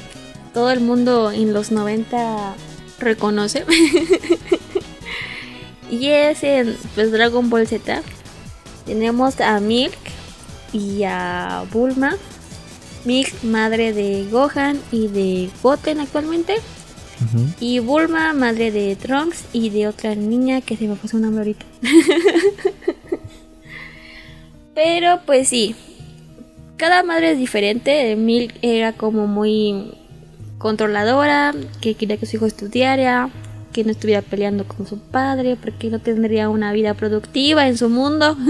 [0.53, 2.55] todo el mundo en los 90
[2.99, 3.65] reconoce.
[5.91, 8.03] y es en pues, Dragon Ball Z.
[8.85, 9.95] Tenemos a Milk
[10.73, 12.17] y a Bulma.
[13.05, 16.57] Milk, madre de Gohan y de Goten actualmente.
[17.61, 21.41] Y Bulma, madre de Trunks y de otra niña que se me fue su nombre
[21.41, 21.67] ahorita.
[24.75, 25.75] Pero pues sí,
[26.77, 28.15] cada madre es diferente.
[28.17, 29.93] Milk era como muy
[30.59, 33.31] controladora, que quería que su hijo estudiara,
[33.73, 37.89] que no estuviera peleando con su padre, porque no tendría una vida productiva en su
[37.89, 38.37] mundo.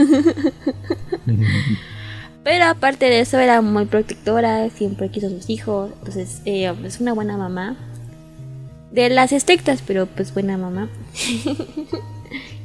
[2.45, 7.01] Pero aparte de eso era muy protectora, siempre quiso a sus hijos, entonces eh, es
[7.01, 7.77] una buena mamá.
[8.93, 10.89] De las estrictas, pero pues buena mamá.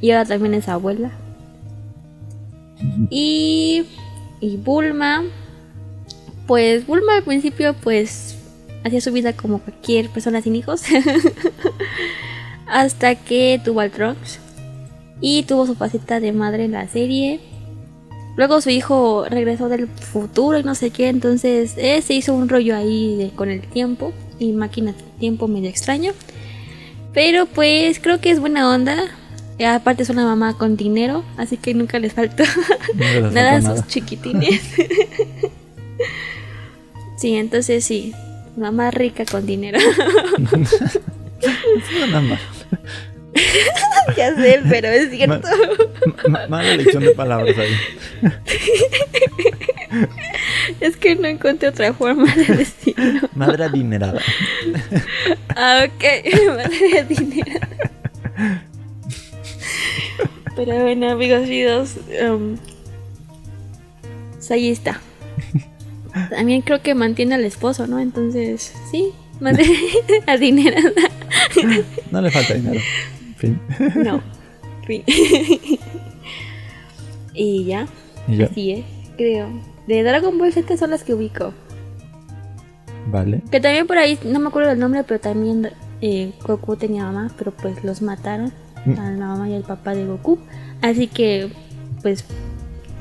[0.01, 1.11] y ahora también es abuela.
[3.09, 3.85] Y,
[4.39, 5.23] y Bulma,
[6.47, 8.37] pues Bulma al principio pues
[8.83, 10.83] hacía su vida como cualquier persona sin hijos.
[12.67, 14.39] Hasta que tuvo al Trunks.
[15.21, 17.39] Y tuvo su faceta de madre en la serie.
[18.35, 21.07] Luego su hijo regresó del futuro y no sé qué.
[21.07, 24.11] Entonces eh, se hizo un rollo ahí con el tiempo.
[24.39, 26.13] Y máquina de tiempo medio extraño.
[27.13, 28.97] Pero pues creo que es buena onda.
[29.57, 31.23] Y aparte es una mamá con dinero.
[31.37, 32.43] Así que nunca les faltó
[32.95, 34.61] No les nada a sus chiquitines.
[37.17, 38.13] sí, entonces sí.
[38.57, 39.79] Mamá rica con dinero.
[44.17, 45.47] Ya sé, pero es cierto.
[46.27, 47.75] Ma- mala elección de palabras ahí.
[50.79, 53.29] Es que no encontré otra forma de decirlo.
[53.35, 54.19] Madre adinerada.
[55.55, 56.03] Ah, ok.
[56.47, 57.59] Madre dinero.
[60.55, 61.91] Pero bueno, amigos míos.
[62.27, 62.57] um,
[64.33, 64.99] pues ahí está.
[66.29, 67.99] También creo que mantiene al esposo, ¿no?
[67.99, 69.65] Entonces, sí, madre
[70.27, 70.91] adinerada.
[72.11, 72.81] No le falta dinero.
[73.43, 73.59] Fin.
[74.03, 74.21] No.
[74.87, 75.03] Fin.
[77.33, 77.87] y ya,
[78.27, 78.45] Y ya.
[78.45, 78.85] así es,
[79.17, 79.49] creo.
[79.87, 81.53] De Dragon Ball Z son las que ubico.
[83.11, 83.41] Vale.
[83.51, 85.69] Que también por ahí, no me acuerdo del nombre, pero también
[86.01, 88.53] eh, Goku tenía mamá, pero pues los mataron.
[88.85, 88.99] Mm.
[88.99, 90.39] A la mamá y el papá de Goku.
[90.81, 91.49] Así que,
[92.01, 92.23] pues,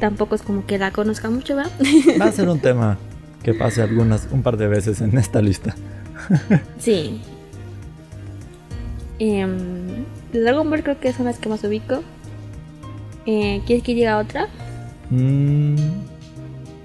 [0.01, 1.73] tampoco es como que la conozca mucho, ¿verdad?
[2.21, 2.99] Va a ser un tema
[3.45, 5.75] que pase algunas, un par de veces en esta lista.
[6.79, 7.21] sí.
[9.19, 12.03] Em, de Dragon Ball creo que son las que más ubico.
[13.27, 14.49] Eh, ¿Quieres que diga otra?
[15.11, 15.77] Mm,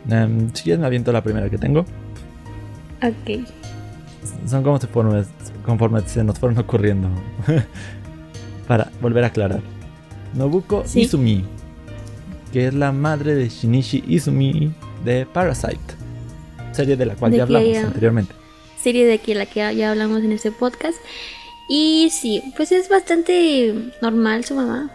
[0.09, 1.81] em, si quieres me aviento la primera que tengo.
[3.01, 3.45] Ok.
[4.47, 5.25] Son como se fueron,
[5.65, 7.09] conforme se nos fueron ocurriendo.
[8.67, 9.61] Para volver a aclarar.
[10.33, 11.01] Nobuko Sí.
[11.01, 11.45] Izumi,
[12.51, 14.73] que es la madre de Shinichi Izumi
[15.05, 15.79] de Parasite,
[16.73, 18.33] serie de la cual De ya hablamos ya- anteriormente.
[18.81, 20.97] serie de que la que ya hablamos en este podcast.
[21.69, 24.89] Y sí, pues es bastante normal su mamá.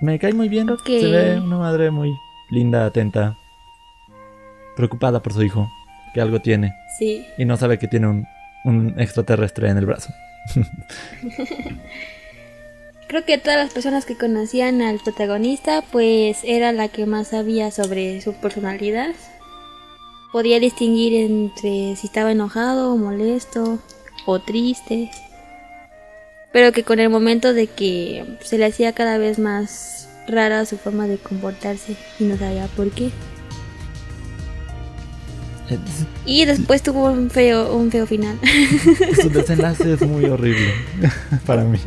[0.00, 0.68] Me cae muy bien.
[0.84, 2.12] Que- Se ve una madre muy
[2.50, 3.36] linda, atenta,
[4.76, 5.70] preocupada por su hijo,
[6.14, 7.24] que algo tiene Sí.
[7.38, 8.26] y no sabe que tiene un,
[8.64, 10.12] un extraterrestre en el brazo.
[13.08, 17.70] Creo que todas las personas que conocían al protagonista, pues era la que más sabía
[17.72, 19.10] sobre su personalidad.
[20.32, 23.80] Podía distinguir entre si estaba enojado, molesto
[24.26, 25.10] o triste.
[26.52, 30.76] Pero que con el momento de que se le hacía cada vez más rara su
[30.78, 33.10] forma de comportarse y no sabía por qué.
[36.26, 38.36] Y después tuvo un feo, un feo final.
[39.22, 40.72] Su desenlace es muy horrible
[41.46, 41.78] para mí.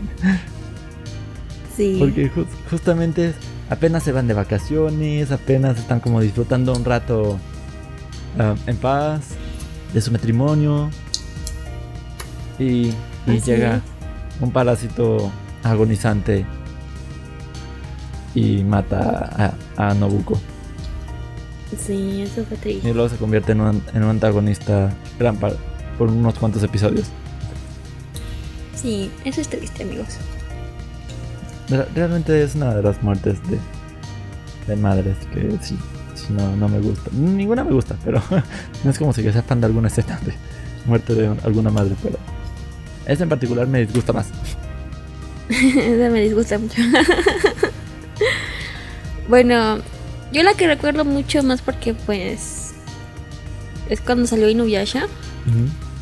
[1.76, 1.98] sí.
[2.00, 3.34] Porque ju- justamente
[3.70, 7.38] apenas se van de vacaciones, apenas están como disfrutando un rato
[8.40, 9.32] ah, en paz
[9.94, 10.90] de su matrimonio.
[12.60, 12.94] Y,
[13.46, 13.82] llega
[14.42, 15.32] un parásito
[15.64, 16.46] agonizante
[18.36, 20.40] y mata a, a Nobuko.
[21.80, 22.94] Sí, eso fue Y triste.
[22.94, 25.56] luego se convierte en un, en un antagonista gran par-
[25.98, 27.08] por unos cuantos episodios.
[28.76, 30.08] Sí, eso es triste, amigos.
[31.70, 33.58] Re- Realmente es una de las muertes de,
[34.68, 35.78] de madres que sí,
[36.16, 37.10] sí, no, no me gusta.
[37.14, 38.22] Ninguna me gusta, pero
[38.84, 40.34] no es como si yo sea fan de alguna escena de
[40.86, 42.18] muerte de un- alguna madre, pero
[43.06, 44.28] esta en particular me disgusta más.
[45.50, 46.82] Eso me disgusta mucho.
[49.28, 49.80] bueno,
[50.32, 52.74] yo la que recuerdo mucho más porque pues
[53.90, 55.08] es cuando salió Inuyasha.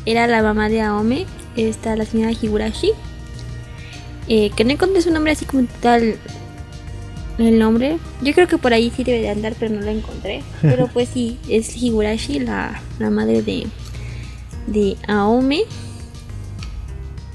[0.06, 2.92] Era la mamá de Aome, esta la señora Higurashi.
[4.28, 6.16] Eh, que no encontré su nombre así como tal
[7.38, 7.98] el nombre.
[8.20, 10.42] Yo creo que por ahí sí debe de andar, pero no lo encontré.
[10.60, 13.66] Pero pues sí, es Higurashi, la, la madre de,
[14.66, 15.62] de Aome.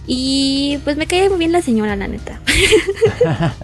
[0.07, 2.39] Y pues me caía muy bien la señora, la neta.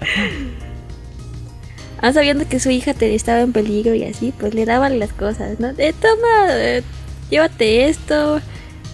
[2.01, 5.13] Aún sabiendo que su hija te estaba en peligro y así, pues le daban las
[5.13, 5.73] cosas, ¿no?
[5.73, 6.83] De toma, eh,
[7.29, 8.41] llévate esto.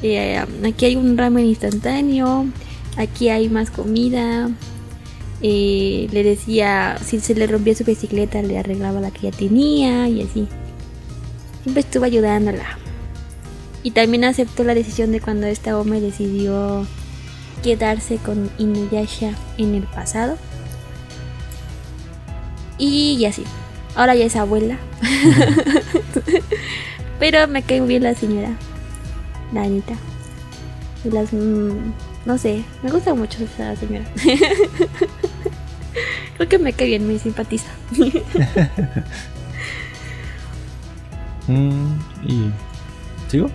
[0.04, 2.46] eh, aquí hay un ramen instantáneo.
[2.98, 4.50] Aquí hay más comida.
[5.42, 10.08] eh, le decía, si se le rompía su bicicleta, le arreglaba la que ya tenía
[10.08, 10.48] y así.
[11.64, 12.78] Siempre estuvo ayudándola.
[13.84, 16.86] Y también aceptó la decisión de cuando esta Ome decidió
[17.62, 20.38] quedarse con Inuyasha en el pasado.
[22.78, 23.44] Y así.
[23.96, 24.78] Ahora ya es abuela.
[27.20, 28.52] Pero me cae bien la señora.
[29.54, 29.96] La Anita.
[31.04, 31.34] Las.
[31.34, 31.92] mm,
[32.26, 34.06] no sé, me gusta mucho esa señora.
[36.38, 37.68] Creo que me cae bien, me simpatiza.
[41.48, 42.52] Mm, y
[43.28, 43.50] ¿Sigo?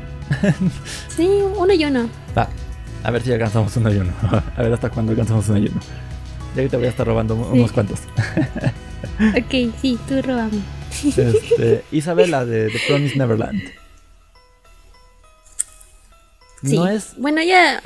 [1.08, 2.08] Sí, uno y uno.
[2.36, 2.48] Va.
[3.04, 4.12] A ver si alcanzamos uno y uno.
[4.56, 5.80] A ver hasta cuándo alcanzamos uno y uno.
[6.56, 8.00] Ya que te voy a estar robando unos cuantos.
[9.38, 10.60] ok, sí, tú robame.
[11.04, 13.62] Este, Isabela de The Promise Neverland.
[16.62, 16.76] Sí.
[16.76, 17.14] No es.
[17.18, 17.82] Bueno, ya.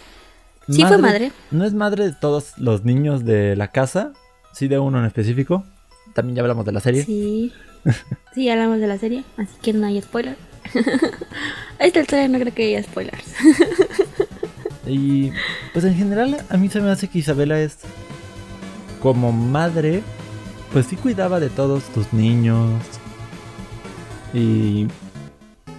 [0.68, 1.32] Sí fue madre.
[1.50, 4.12] No es madre de todos los niños de la casa.
[4.52, 5.64] Sí, de uno en específico.
[6.14, 7.04] También ya hablamos de la serie.
[7.04, 7.52] Sí.
[8.34, 9.24] Sí, ya hablamos de la serie.
[9.36, 10.36] Así que no hay spoiler.
[11.80, 13.24] Ahí está el trailer, no creo que haya spoilers.
[14.88, 15.32] Y
[15.72, 17.78] pues en general a mí se me hace que Isabela es
[19.00, 20.02] como madre,
[20.72, 22.82] pues sí cuidaba de todos tus niños.
[24.34, 24.86] Y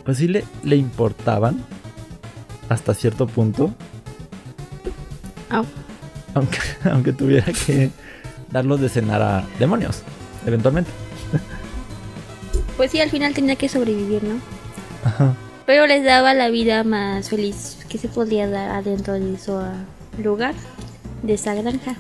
[0.06, 1.64] pues sí le, le importaban
[2.70, 3.74] hasta cierto punto.
[5.50, 5.66] Au.
[6.36, 7.92] Aunque, aunque tuviera que
[8.52, 10.04] darlos de cenar a demonios,
[10.46, 10.92] eventualmente.
[12.78, 14.40] Pues sí, al final tenía que sobrevivir, ¿no?
[15.04, 15.36] Ajá.
[15.70, 19.56] Pero les daba la vida más feliz que se podía dar adentro de su
[20.18, 20.56] lugar,
[21.22, 21.96] de esa granja.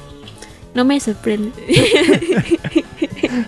[0.74, 1.52] No me sorprende.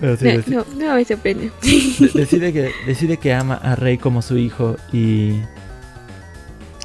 [0.00, 1.50] Pero sí, No, no, no me sorprende.
[1.62, 5.40] de- decide, que, decide que ama a Rey como su hijo y.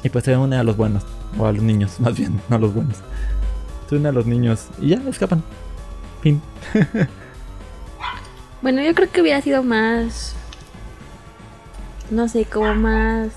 [0.02, 1.04] Y pues se une a los buenos.
[1.38, 2.96] O a los niños, más bien, no a los buenos.
[3.88, 5.42] Se une a los niños y ya escapan.
[6.22, 6.42] Fin.
[8.64, 10.32] Bueno, yo creo que hubiera sido más.
[12.08, 13.30] No sé, como más.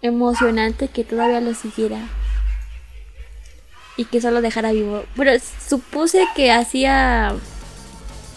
[0.00, 1.98] Emocionante que todavía lo siguiera.
[3.98, 5.04] Y que solo dejara vivo.
[5.14, 5.32] Pero
[5.68, 7.34] supuse que hacía.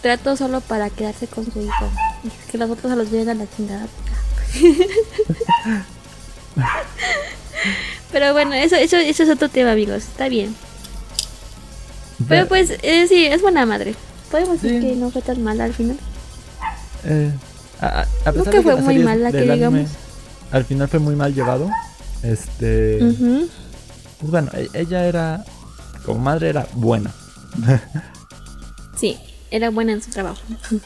[0.02, 1.90] Trato solo para quedarse con su hijo.
[2.22, 3.86] Y que los otros se los lleven a la chingada.
[8.12, 10.02] Pero bueno, eso, eso, eso es otro tema, amigos.
[10.02, 10.54] Está bien.
[12.28, 13.94] Pero pues, eh, sí, es buena madre.
[14.34, 14.88] Podemos decir Sí.
[14.88, 15.96] que no fue tan mala al final.
[17.04, 17.30] Eh,
[17.80, 19.90] a, a- pesar que de que fue la muy mala, que anime digamos.
[20.50, 21.70] Al final fue muy mal llevado.
[22.24, 22.98] Este.
[24.18, 25.44] Pues bueno, e- ella era.
[26.04, 27.12] Como madre era buena.
[28.96, 29.18] Sí,
[29.52, 30.40] era buena en su trabajo.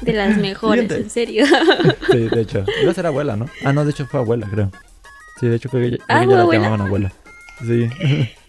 [0.00, 0.96] De las mejores, Siguiente.
[1.04, 1.44] en serio.
[2.10, 2.64] Sí, de hecho.
[2.82, 3.46] Iba a ser abuela, ¿no?
[3.66, 4.70] Ah, no, de hecho fue abuela, creo.
[5.40, 7.12] Sí, de hecho creo que ella, creo Ah, que ¿fue ella la llamaban abuela.
[7.66, 7.90] Sí.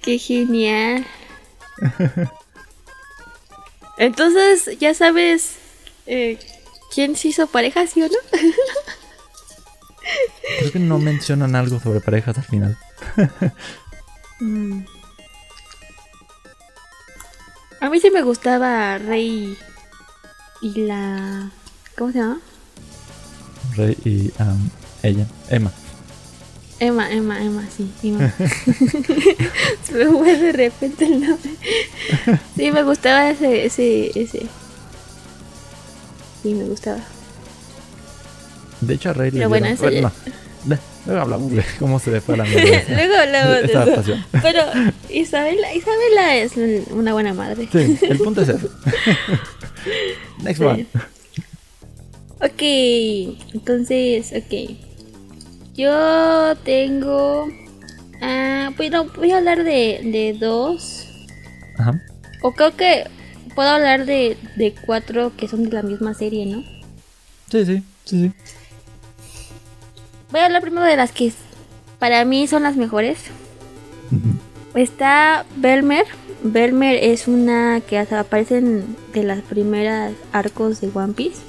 [0.01, 1.05] Qué genial.
[3.97, 5.55] Entonces, ya sabes
[6.05, 6.37] eh,
[6.93, 8.17] quién se hizo pareja, ¿sí o no?
[10.59, 12.77] Creo que no mencionan algo sobre parejas al final.
[14.39, 14.83] Mm.
[17.79, 19.57] A mí sí me gustaba Rey
[20.61, 21.51] y la...
[21.97, 22.41] ¿Cómo se llama?
[23.75, 24.69] Rey y am,
[25.03, 25.71] ella, Emma.
[26.79, 28.33] Emma, Emma, Emma, sí, Emma.
[29.83, 31.51] Se me fue de repente el nombre.
[32.57, 34.45] Sí, me gustaba ese, ese, ese.
[36.43, 36.99] Sí, me gustaba.
[38.81, 40.11] De hecho, a Rey le bueno, dieron- eso ya- no.
[41.05, 43.65] Luego hablamos de cómo se le fue a la Luego hablamos de
[44.11, 44.23] eso.
[44.41, 44.61] Pero
[45.09, 46.53] Isabela, Isabela es
[46.89, 47.69] una buena madre.
[47.71, 48.67] Sí, el punto es ese.
[50.43, 50.87] Next one.
[52.41, 52.61] Ok,
[53.53, 54.77] entonces, ok.
[55.75, 57.47] Yo tengo...
[58.21, 61.07] Ah, bueno, voy a hablar de, de dos.
[61.77, 62.01] Ajá.
[62.41, 63.05] O creo que
[63.55, 66.63] puedo hablar de, de cuatro que son de la misma serie, ¿no?
[67.49, 68.31] Sí, sí, sí, sí.
[70.31, 71.31] voy a hablar primero de las que
[71.99, 73.17] para mí son las mejores.
[74.73, 76.05] Está Belmer.
[76.43, 81.39] Belmer es una que aparece en de las primeras arcos de One Piece.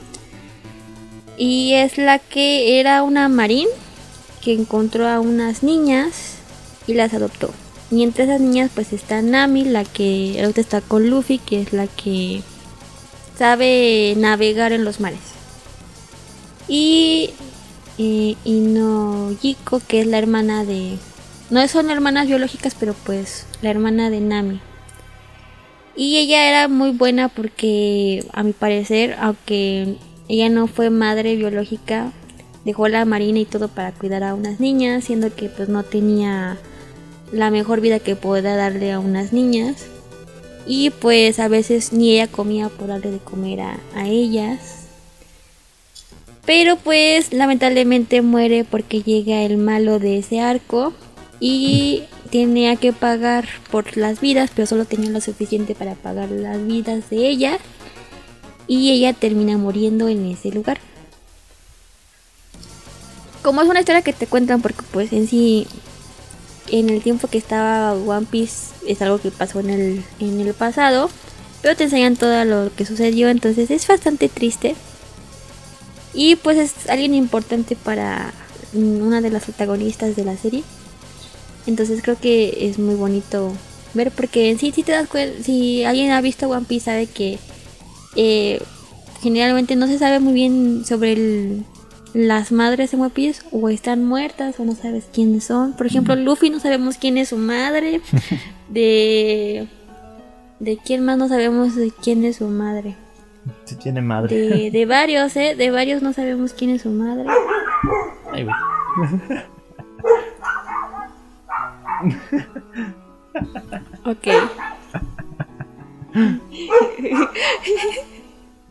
[1.36, 3.68] Y es la que era una marín
[4.47, 6.36] que encontró a unas niñas
[6.86, 7.51] y las adoptó.
[7.90, 11.72] Y entre esas niñas pues está Nami, la que ahorita está con Luffy, que es
[11.72, 12.42] la que
[13.36, 15.18] sabe navegar en los mares.
[16.68, 17.30] Y,
[17.99, 20.97] y Inoyiko, que es la hermana de...
[21.51, 24.61] No son hermanas biológicas, pero pues la hermana de Nami.
[25.97, 29.97] Y ella era muy buena porque, a mi parecer, aunque
[30.28, 32.12] ella no fue madre biológica,
[32.66, 36.58] dejó la marina y todo para cuidar a unas niñas, siendo que pues no tenía
[37.30, 39.86] la mejor vida que pueda darle a unas niñas.
[40.66, 44.88] Y pues a veces ni ella comía por darle de comer a, ellas.
[46.44, 50.92] Pero pues lamentablemente muere porque llega el malo de ese arco
[51.38, 52.02] y
[52.32, 57.10] tenía que pagar por las vidas, pero solo tenía lo suficiente para pagar las vidas
[57.10, 57.58] de ella.
[58.66, 60.78] Y ella termina muriendo en ese lugar.
[63.47, 65.68] Como es una historia que te cuentan porque pues en sí
[66.66, 70.53] en el tiempo que estaba One Piece es algo que pasó en el, en el
[70.53, 71.09] pasado,
[71.62, 74.74] pero te enseñan todo lo que sucedió, entonces es bastante triste.
[76.12, 78.34] Y pues es alguien importante para
[78.74, 80.64] una de las protagonistas de la serie.
[81.68, 83.53] Entonces creo que es muy bonito
[83.94, 87.07] ver porque en sí si te das cuenta, si alguien ha visto One Piece sabe
[87.07, 87.38] que
[88.16, 88.61] eh,
[89.22, 91.64] generalmente no se sabe muy bien sobre el
[92.16, 93.12] las madres en One
[93.52, 95.74] o están muertas o no sabes quiénes son.
[95.74, 98.00] Por ejemplo, Luffy no sabemos quién es su madre.
[98.70, 99.68] De.
[100.58, 102.96] ¿De quién más no sabemos de quién es su madre?
[103.66, 104.34] Si tiene madre.
[104.34, 105.54] De, de varios, ¿eh?
[105.54, 107.26] De varios no sabemos quién es su madre.
[108.32, 108.46] Ay,
[114.06, 114.28] ok.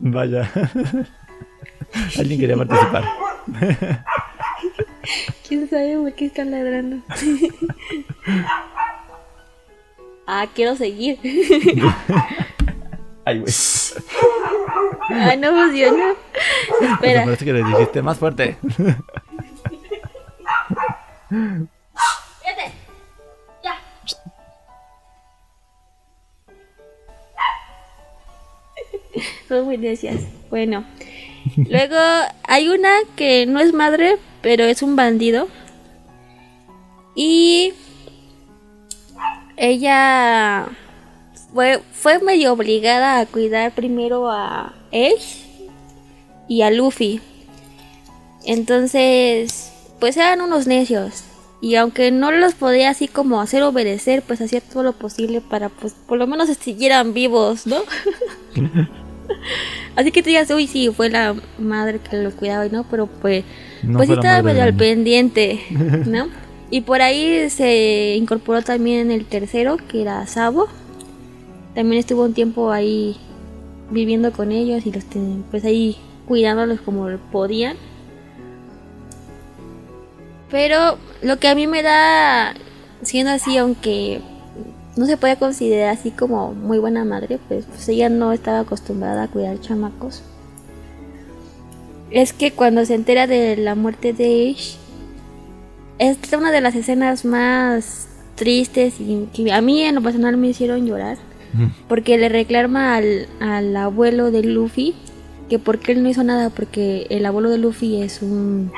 [0.00, 0.50] Vaya.
[2.18, 3.04] Alguien quería participar.
[5.46, 6.98] ¿Quién sabe por qué están ladrando?
[10.26, 11.18] ah, quiero seguir.
[13.24, 13.52] Ay, güey.
[15.10, 16.14] Ah, no funciona.
[16.80, 17.24] Espera.
[17.24, 18.56] parece que le dijiste más fuerte.
[21.28, 22.72] Fíjate.
[23.64, 23.80] Ya.
[29.48, 30.22] Son muy necias.
[30.50, 30.84] Bueno.
[31.56, 31.96] Luego
[32.44, 35.48] hay una que no es madre, pero es un bandido.
[37.14, 37.72] Y
[39.56, 40.68] ella
[41.52, 45.70] fue, fue medio obligada a cuidar primero a Ace
[46.48, 47.20] y a Luffy.
[48.44, 51.24] Entonces, pues eran unos necios.
[51.60, 55.70] Y aunque no los podía así como hacer obedecer, pues hacía todo lo posible para,
[55.70, 57.78] pues, por lo menos siguieran vivos, ¿no?
[59.96, 63.06] Así que tú digas, uy, sí, fue la madre que los cuidaba y no, pero
[63.06, 63.44] pues,
[63.92, 65.60] pues sí estaba medio al pendiente,
[66.06, 66.28] ¿no?
[66.70, 70.68] y por ahí se incorporó también el tercero, que era Sabo.
[71.74, 73.16] También estuvo un tiempo ahí
[73.90, 75.04] viviendo con ellos y los
[75.50, 75.96] pues ahí
[76.26, 77.76] cuidándolos como podían.
[80.50, 82.54] Pero lo que a mí me da,
[83.02, 84.20] siendo así, aunque
[84.96, 89.24] no se puede considerar así como muy buena madre, pues, pues, ella no estaba acostumbrada
[89.24, 90.22] a cuidar chamacos.
[92.10, 94.76] Es que cuando se entera de la muerte de Ash,
[95.98, 100.48] es una de las escenas más tristes y que a mí en lo personal me
[100.48, 101.18] hicieron llorar.
[101.88, 104.94] Porque le reclama al, al abuelo de Luffy
[105.48, 108.70] que porque él no hizo nada, porque el abuelo de Luffy es un,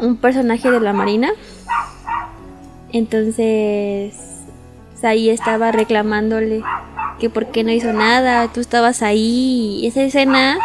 [0.00, 1.30] un personaje de la marina.
[2.92, 4.35] Entonces
[5.04, 6.62] ahí estaba reclamándole
[7.18, 9.86] que por qué no hizo nada, tú estabas ahí.
[9.86, 10.58] esa escena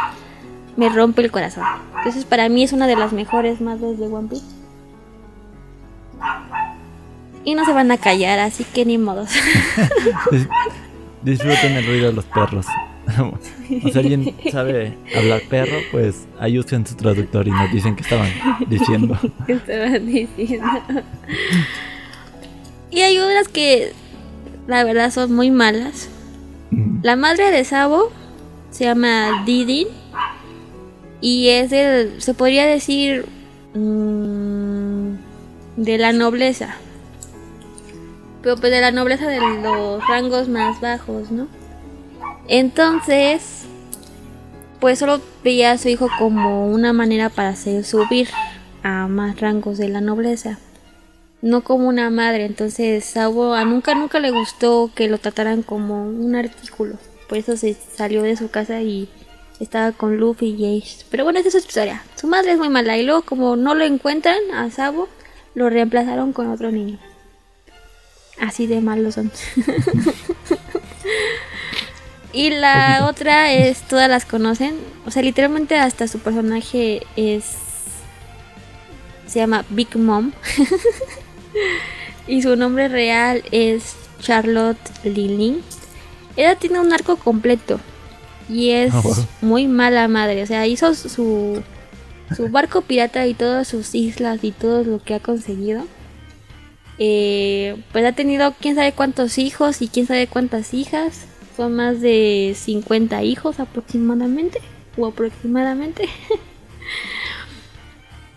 [0.78, 1.64] me rompe el corazón.
[1.98, 4.46] Entonces para mí es una de las mejores madres de One Piece.
[7.44, 9.32] Y no se van a callar, así que ni modos.
[11.24, 12.68] Disfruten el ruido de los perros.
[13.84, 18.04] o si alguien sabe hablar perro, pues ahí usen su traductor y nos dicen que
[18.04, 18.30] estaban
[18.68, 19.18] diciendo.
[19.48, 20.68] ¿Qué estaban diciendo?
[22.92, 23.94] Y hay unas que
[24.68, 26.10] la verdad son muy malas.
[27.02, 28.12] La madre de Sabo
[28.70, 29.88] se llama Didin
[31.20, 33.26] y es de, se podría decir,
[33.74, 35.16] mm,
[35.78, 36.76] de la nobleza.
[38.42, 41.48] Pero pues de la nobleza de los rangos más bajos, ¿no?
[42.48, 43.66] Entonces,
[44.80, 48.30] pues solo veía a su hijo como una manera para hacer subir
[48.84, 50.58] a más rangos de la nobleza.
[51.42, 56.06] No como una madre, entonces Sabo a nunca nunca le gustó que lo trataran como
[56.06, 56.98] un artículo.
[57.28, 59.10] Por eso se salió de su casa y
[59.60, 61.06] estaba con Luffy y Ace.
[61.10, 62.04] Pero bueno, esa es su historia.
[62.16, 65.10] Su madre es muy mala y luego como no lo encuentran a Sabo,
[65.56, 67.00] lo reemplazaron con otro niño.
[68.40, 69.32] Así de malos son.
[72.34, 74.76] y la otra es, todas las conocen.
[75.06, 77.56] O sea, literalmente hasta su personaje es...
[79.26, 80.34] Se llama Big Mom.
[82.28, 85.62] y su nombre real es Charlotte Lilling.
[86.38, 87.80] Ella tiene un arco completo.
[88.50, 89.02] Y es ah,
[89.42, 90.44] muy mala madre.
[90.44, 91.62] O sea, hizo su,
[92.36, 95.86] su barco pirata y todas sus islas y todo lo que ha conseguido.
[96.98, 101.26] Eh, pues ha tenido quién sabe cuántos hijos y quién sabe cuántas hijas.
[101.56, 104.60] Son más de 50 hijos aproximadamente.
[104.98, 106.08] O aproximadamente.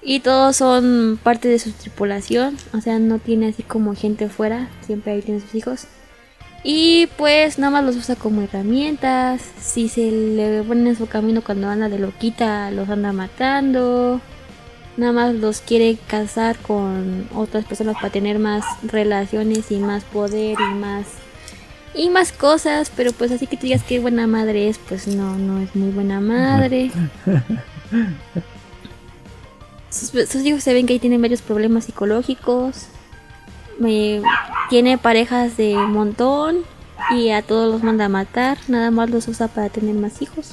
[0.04, 2.56] y todos son parte de su tripulación.
[2.74, 4.68] O sea, no tiene así como gente fuera.
[4.86, 5.86] Siempre ahí tiene sus hijos.
[6.62, 9.40] Y pues nada más los usa como herramientas.
[9.58, 14.20] Si se le ponen en su camino cuando anda de loquita, los anda matando.
[14.96, 20.56] Nada más los quiere casar con otras personas para tener más relaciones y más poder
[20.60, 21.06] y más
[21.96, 25.36] y más cosas, pero pues así que te digas que buena madre es, pues no,
[25.36, 26.90] no es muy buena madre.
[29.94, 32.88] sus, hijos se ven que ahí tienen varios problemas psicológicos
[34.68, 36.62] tiene parejas de montón
[37.10, 40.52] y a todos los manda a matar, nada más los usa para tener más hijos.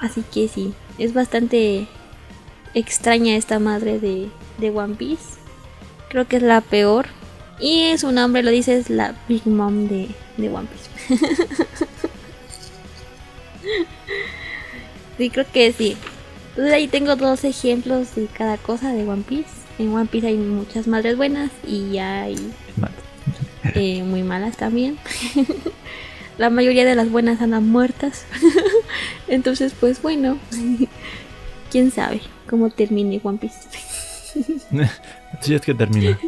[0.00, 1.86] Así que sí, es bastante
[2.74, 5.38] extraña esta madre de, de One Piece.
[6.08, 7.06] Creo que es la peor.
[7.60, 10.90] Y su nombre lo dice, es la Big Mom de, de One Piece.
[15.18, 15.96] sí, creo que sí.
[16.52, 19.48] Entonces ahí tengo dos ejemplos de cada cosa de One Piece.
[19.78, 22.36] En One Piece hay muchas madres buenas y hay
[23.74, 24.98] eh, muy malas también.
[26.38, 28.26] La mayoría de las buenas andan muertas.
[29.28, 30.38] Entonces, pues bueno,
[31.70, 33.58] quién sabe cómo termine One Piece.
[35.40, 36.18] Si es que termina.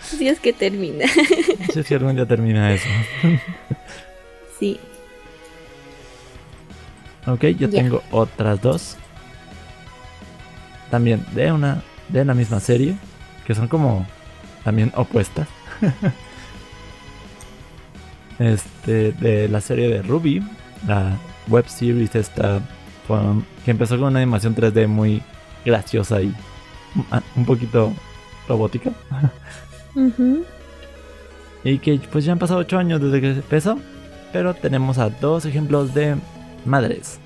[0.00, 1.04] Si es que termina.
[1.70, 2.88] Si es que algún día termina eso.
[4.58, 4.80] Sí.
[7.26, 8.96] Ok, yo tengo otras dos.
[10.90, 12.96] También de una de la misma serie,
[13.46, 14.06] que son como
[14.64, 15.48] también opuestas.
[18.38, 20.42] este, de la serie de Ruby,
[20.86, 21.16] la
[21.48, 22.60] web series esta,
[23.64, 25.22] que empezó con una animación 3D muy
[25.64, 26.34] graciosa y
[27.36, 27.92] un poquito
[28.48, 28.90] robótica.
[31.66, 33.78] Y que pues ya han pasado 8 años desde que empezó,
[34.34, 36.16] pero tenemos a dos ejemplos de
[36.66, 37.18] madres.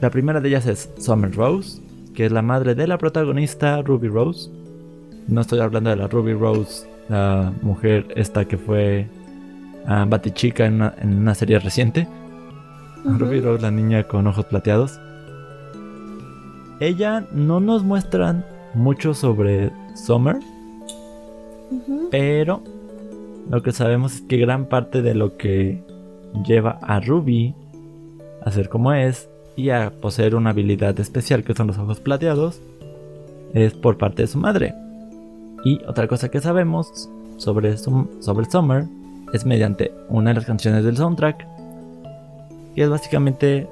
[0.00, 1.80] La primera de ellas es Summer Rose,
[2.14, 4.50] que es la madre de la protagonista Ruby Rose.
[5.26, 9.08] No estoy hablando de la Ruby Rose, la mujer esta que fue
[9.84, 12.06] uh, Batichica en una, en una serie reciente.
[13.04, 15.00] Ruby Rose, la niña con ojos plateados.
[16.78, 18.44] Ella no nos muestran
[18.74, 20.36] mucho sobre Summer,
[22.10, 22.62] pero
[23.48, 25.82] lo que sabemos es que gran parte de lo que
[26.46, 27.54] lleva a Ruby
[28.44, 32.60] a ser como es y a poseer una habilidad especial que son los ojos plateados
[33.54, 34.74] es por parte de su madre.
[35.64, 38.84] Y otra cosa que sabemos sobre, sobre Summer
[39.32, 41.46] es mediante una de las canciones del soundtrack,
[42.74, 43.66] que es básicamente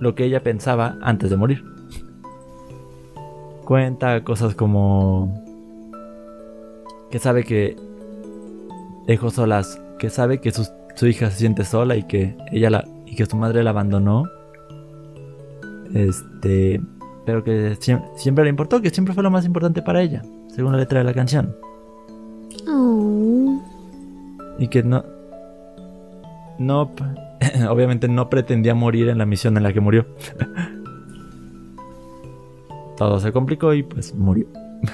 [0.00, 1.64] lo que ella pensaba antes de morir.
[3.64, 5.42] Cuenta cosas como
[7.10, 7.76] que sabe que
[9.06, 12.84] dejó solas, que sabe que su, su hija se siente sola y que ella la,
[13.06, 14.24] y que su madre la abandonó
[15.92, 16.80] este,
[17.26, 20.22] pero que siempre, le importó, que siempre fue lo más importante para ella,
[20.54, 21.56] según la letra de la canción.
[22.68, 23.62] Oh.
[24.58, 25.04] Y que no,
[26.58, 26.90] no,
[27.68, 30.06] obviamente no pretendía morir en la misión en la que murió.
[32.96, 34.46] Todo se complicó y pues murió.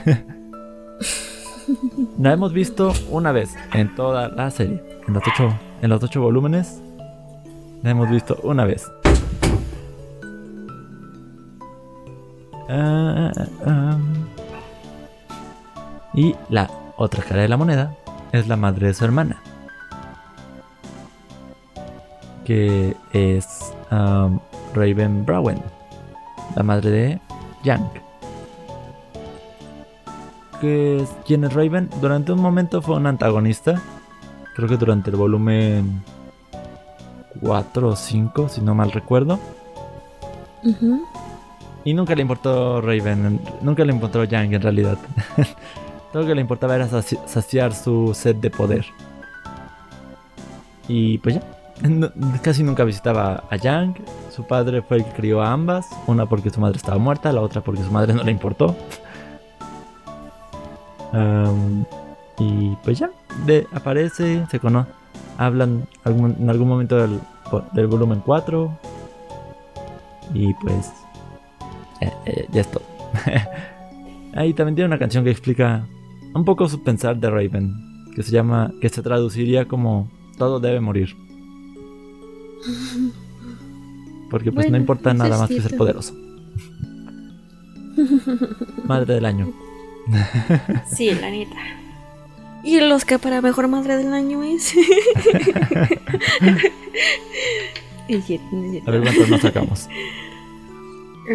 [2.19, 4.83] la hemos visto una vez en toda la serie.
[5.07, 6.83] En los ocho, en los ocho volúmenes.
[7.83, 8.91] La hemos visto una vez.
[12.73, 13.99] Ah, ah, ah.
[16.15, 17.97] Y la otra cara de la moneda
[18.31, 19.43] es la madre de su hermana.
[22.45, 23.75] Que es
[24.73, 25.61] Raven Browen,
[26.55, 27.21] la madre de
[27.65, 27.91] Yang.
[30.61, 33.83] Que es, quien es Raven durante un momento fue un antagonista.
[34.55, 36.05] Creo que durante el volumen
[37.41, 39.41] 4 o 5, si no mal recuerdo
[41.85, 44.99] Y nunca le importó Raven, nunca le importó Yang en realidad.
[46.13, 48.85] Todo lo que le importaba era saciar su sed de poder.
[50.89, 51.43] Y pues ya,
[52.43, 53.95] casi nunca visitaba a Yang.
[54.31, 55.87] Su padre fue el que crió a ambas.
[56.07, 58.75] Una porque su madre estaba muerta, la otra porque su madre no le importó.
[62.39, 63.11] y pues ya,
[63.73, 64.91] aparece, se conoce.
[65.39, 67.21] Hablan en algún momento del,
[67.73, 68.71] del volumen 4.
[70.35, 70.93] Y pues
[72.01, 72.85] eh, eh, ya es todo.
[74.35, 75.87] Ahí también tiene una canción que explica
[76.35, 77.75] un poco su pensar de Raven,
[78.15, 81.17] que se llama, que se traduciría como todo debe morir.
[84.31, 86.15] Porque pues no importa nada más que ser poderoso.
[88.85, 89.53] Madre del año.
[90.91, 91.57] sí, la neta.
[92.63, 94.75] Y el Oscar para mejor madre del año es.
[98.87, 99.89] A ver cuántos nos sacamos.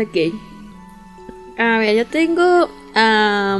[0.01, 0.17] Ok.
[1.57, 2.69] A ver, yo tengo.
[2.93, 3.59] a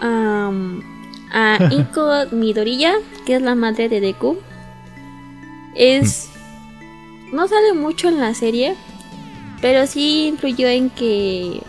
[1.70, 2.94] Inko Midoriya,
[3.26, 4.38] que es la madre de Deku.
[5.74, 6.30] Es.
[7.32, 8.76] No sale mucho en la serie,
[9.60, 11.62] pero sí influyó en que.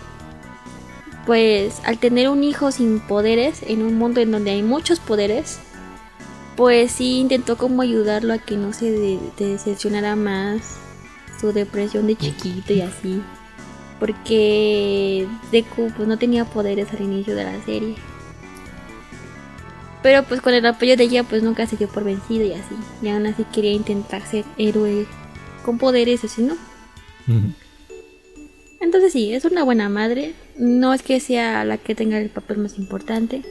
[1.26, 5.60] Pues al tener un hijo sin poderes, en un mundo en donde hay muchos poderes,
[6.58, 10.83] pues sí intentó como ayudarlo a que no se decepcionara más
[11.44, 13.22] su depresión de chiquito y así.
[14.00, 17.96] Porque Deku pues no tenía poderes al inicio de la serie.
[20.02, 22.76] Pero pues con el apoyo de ella pues nunca se dio por vencido y así.
[23.02, 25.06] Y aún así quería intentar ser héroe
[25.66, 26.56] con poderes así, ¿no?
[28.80, 30.34] Entonces sí, es una buena madre.
[30.58, 33.42] No es que sea la que tenga el papel más importante.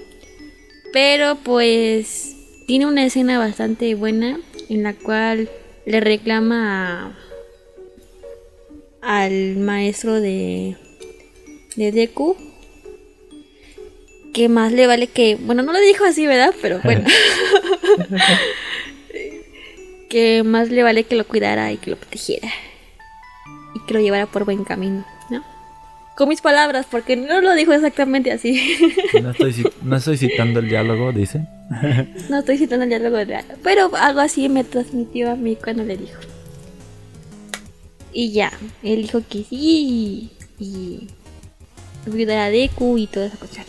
[0.94, 2.36] Pero pues
[2.66, 4.38] tiene una escena bastante buena
[4.70, 5.50] en la cual
[5.84, 7.18] le reclama
[9.02, 10.76] al maestro de,
[11.76, 12.36] de Deku
[14.32, 16.54] que más le vale que, bueno, no lo dijo así, ¿verdad?
[16.60, 17.04] Pero bueno.
[20.08, 22.48] que más le vale que lo cuidara y que lo protegiera.
[23.74, 25.42] Y que lo llevara por buen camino, ¿no?
[26.16, 28.60] Con mis palabras, porque no lo dijo exactamente así.
[29.22, 31.46] no, estoy, citando el diálogo, dice.
[32.28, 33.16] no estoy citando el diálogo,
[33.62, 36.20] pero algo así me transmitió a mí cuando le dijo.
[38.12, 38.52] Y ya,
[38.82, 41.08] él dijo que sí y,
[42.10, 43.64] cuidar a Deku y toda esa cuestión.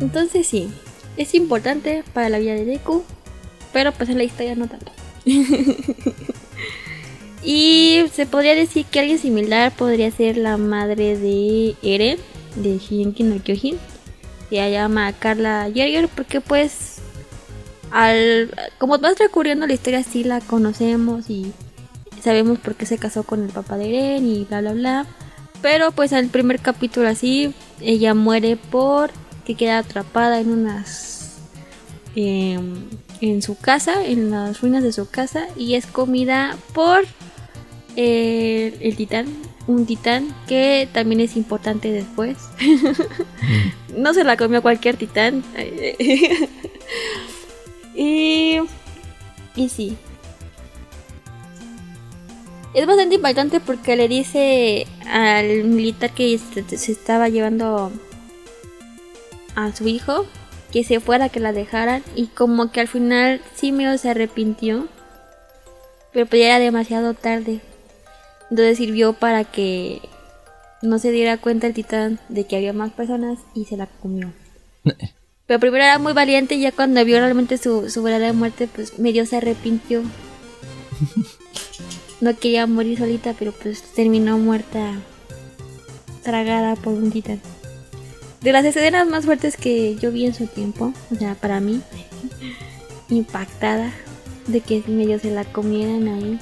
[0.00, 0.70] Entonces sí,
[1.16, 3.04] es importante para la vida de Deku,
[3.72, 4.90] pero pues en la historia no tanto.
[7.44, 12.18] y se podría decir que alguien similar podría ser la madre de Eren,
[12.56, 13.76] de Shigenki no Kyojin.
[14.48, 16.97] Se llama Carla Jäger porque pues
[17.90, 21.52] al como va recurriendo la historia sí la conocemos y
[22.22, 25.06] sabemos por qué se casó con el papá de Eren y bla bla bla.
[25.62, 29.10] Pero pues al primer capítulo así, ella muere por
[29.44, 31.38] que queda atrapada en unas...
[32.14, 32.88] Em,
[33.20, 37.04] en su casa, en las ruinas de su casa, y es comida por
[37.96, 39.26] eh, el titán,
[39.66, 42.36] un titán que también es importante después.
[43.40, 44.02] Mm.
[44.02, 45.42] no se la comió cualquier titán.
[47.98, 48.60] y,
[49.56, 49.98] y sí,
[52.74, 57.90] es bastante impactante porque le dice al militar que se, estaba llevando
[59.56, 60.26] a su hijo
[60.70, 64.86] que se fuera, que la dejaran y como que al final sí medio se arrepintió,
[66.12, 67.60] pero pues ya era demasiado tarde.
[68.50, 70.00] Entonces sirvió para que
[70.82, 74.32] no se diera cuenta el titán de que había más personas y se la comió.
[75.48, 78.98] Pero primero era muy valiente y ya cuando vio realmente su, su verdadera muerte, pues
[78.98, 80.02] medio se arrepintió.
[82.20, 84.92] no quería morir solita, pero pues terminó muerta,
[86.22, 87.40] tragada por un titán.
[88.42, 91.80] De las escenas más fuertes que yo vi en su tiempo, o sea, para mí,
[93.08, 93.90] impactada
[94.48, 96.38] de que medio se la comieran ahí.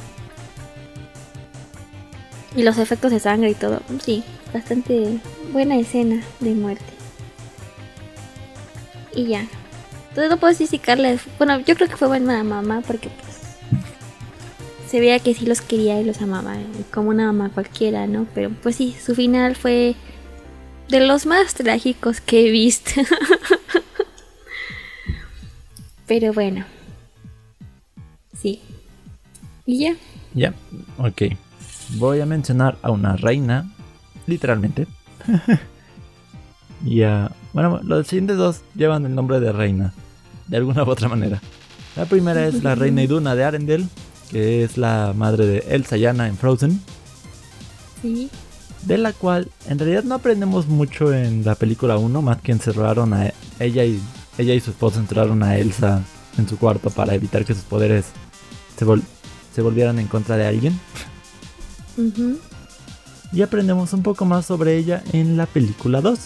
[2.57, 5.21] Y los efectos de sangre y todo, sí, bastante
[5.53, 6.96] buena escena de muerte.
[9.17, 9.47] Y ya.
[10.11, 13.11] Entonces no puedo Carla, bueno, yo creo que fue buena mamá porque
[14.89, 18.27] se veía que sí los quería y los amaba, eh, como una mamá cualquiera, ¿no?
[18.35, 19.97] Pero pues sí, su final fue
[20.89, 22.91] de los más trágicos que he visto.
[26.07, 26.65] Pero bueno.
[28.41, 28.61] Sí.
[29.65, 29.97] Y ya.
[30.35, 30.55] Ya,
[30.99, 31.23] ok.
[31.97, 33.69] Voy a mencionar a una reina,
[34.27, 34.87] literalmente.
[36.85, 37.31] y a...
[37.53, 39.93] Bueno, los siguientes dos llevan el nombre de reina,
[40.47, 41.41] de alguna u otra manera.
[41.97, 43.87] La primera es la reina Iduna de Arendelle,
[44.31, 46.81] que es la madre de Elsa y Anna en Frozen.
[48.03, 48.29] Sí.
[48.83, 53.15] De la cual en realidad no aprendemos mucho en la película 1, más que encerraron
[53.15, 54.01] a ella y
[54.39, 56.03] ella y su esposo encerraron a Elsa
[56.37, 58.07] en su cuarto para evitar que sus poderes
[58.79, 58.85] se,
[59.55, 60.79] se volvieran en contra de alguien.
[63.33, 66.19] Y aprendemos un poco más sobre ella en la película 2.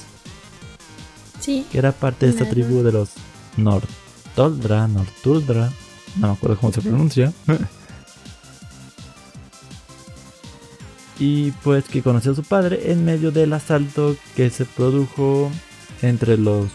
[1.40, 1.66] Sí.
[1.70, 3.10] Que era parte de esta tribu de los
[3.56, 5.70] Nortoldra, Nortuldra.
[6.16, 7.32] No me acuerdo cómo se pronuncia.
[11.20, 15.50] y pues que conoció a su padre en medio del asalto que se produjo
[16.02, 16.68] entre los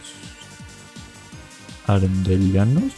[1.87, 2.93] arendelianos.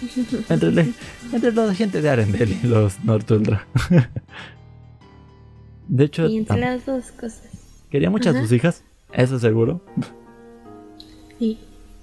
[0.48, 0.92] entre,
[1.32, 3.66] entre la gente de Arendel y los Nortuldra.
[5.88, 7.42] de hecho, y entre las dos cosas.
[7.90, 9.84] Quería muchas sus hijas, eso seguro.
[11.38, 11.58] Sí.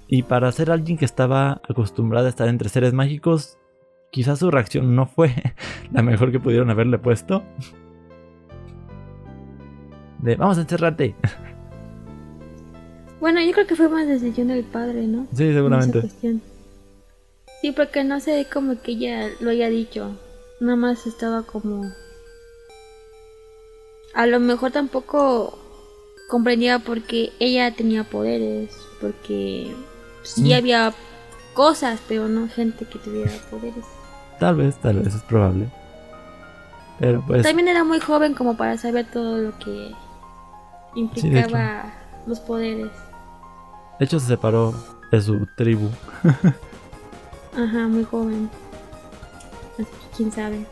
[0.08, 3.58] Y para ser alguien que estaba acostumbrado a estar entre seres mágicos,
[4.10, 5.34] quizás su reacción no fue
[5.92, 7.42] la mejor que pudieron haberle puesto.
[10.20, 11.14] De vamos a encerrarte.
[13.22, 15.28] Bueno, yo creo que fue más decisión del padre, ¿no?
[15.32, 16.10] Sí, seguramente.
[17.60, 20.18] Sí, porque no sé cómo que ella lo haya dicho.
[20.58, 21.84] Nada más estaba como...
[24.12, 25.56] A lo mejor tampoco
[26.28, 29.74] comprendía porque ella tenía poderes, porque
[30.22, 30.56] sí mm.
[30.56, 30.94] había
[31.52, 33.84] cosas, pero no gente que tuviera poderes.
[34.38, 35.68] Tal vez, tal vez es probable.
[36.98, 37.42] Pero pues...
[37.42, 39.92] También era muy joven como para saber todo lo que
[40.94, 41.92] implicaba
[42.26, 42.90] los poderes.
[43.98, 44.74] De hecho, se separó
[45.10, 45.90] de su tribu.
[47.56, 48.48] Ajá, muy joven.
[49.74, 50.64] Así que quién sabe.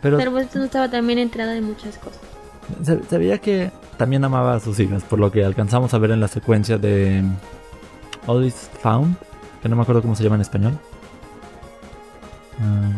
[0.00, 2.20] Pero, Pero pues no estaba también entrada de muchas cosas.
[2.82, 6.20] Se, veía que también amaba a sus hijas, por lo que alcanzamos a ver en
[6.20, 7.22] la secuencia de
[8.26, 9.16] All is Found,
[9.62, 10.78] que no me acuerdo cómo se llama en español.
[12.60, 12.90] Ah.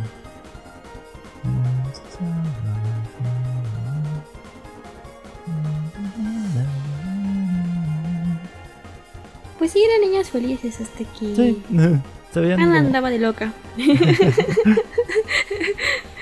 [9.59, 11.35] Pues sí, eran niñas felices hasta que.
[11.35, 11.63] Sí,
[12.33, 12.61] se veían.
[12.61, 13.53] Ana andaba de loca.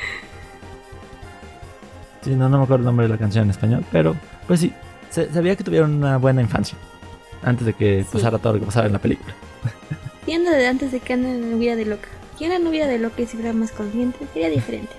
[2.22, 4.16] sí, no, no me acuerdo el nombre de la canción en español, pero
[4.46, 4.72] pues sí,
[5.10, 6.76] se, sabía que tuvieron una buena infancia
[7.42, 9.34] antes de que pasara todo lo que pasaba en la película.
[10.26, 12.08] Viendo de antes de que Ana no hubiera de loca.
[12.38, 14.92] Si Ana no hubiera de loca y si fuera más consciente, sería diferente.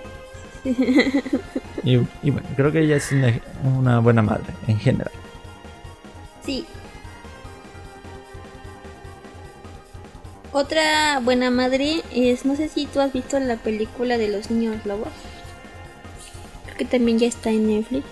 [1.84, 5.12] y, y, bueno, creo que ella es una, una buena madre en general.
[6.44, 6.66] Sí,
[10.56, 14.86] Otra buena madre es, no sé si tú has visto la película de los niños
[14.86, 15.08] lobos.
[16.74, 18.04] Creo que también ya está en Netflix.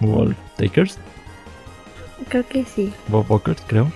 [0.00, 0.98] Wolf Takers.
[2.28, 2.92] Creo que sí.
[3.08, 3.92] Bob Walkers, creo.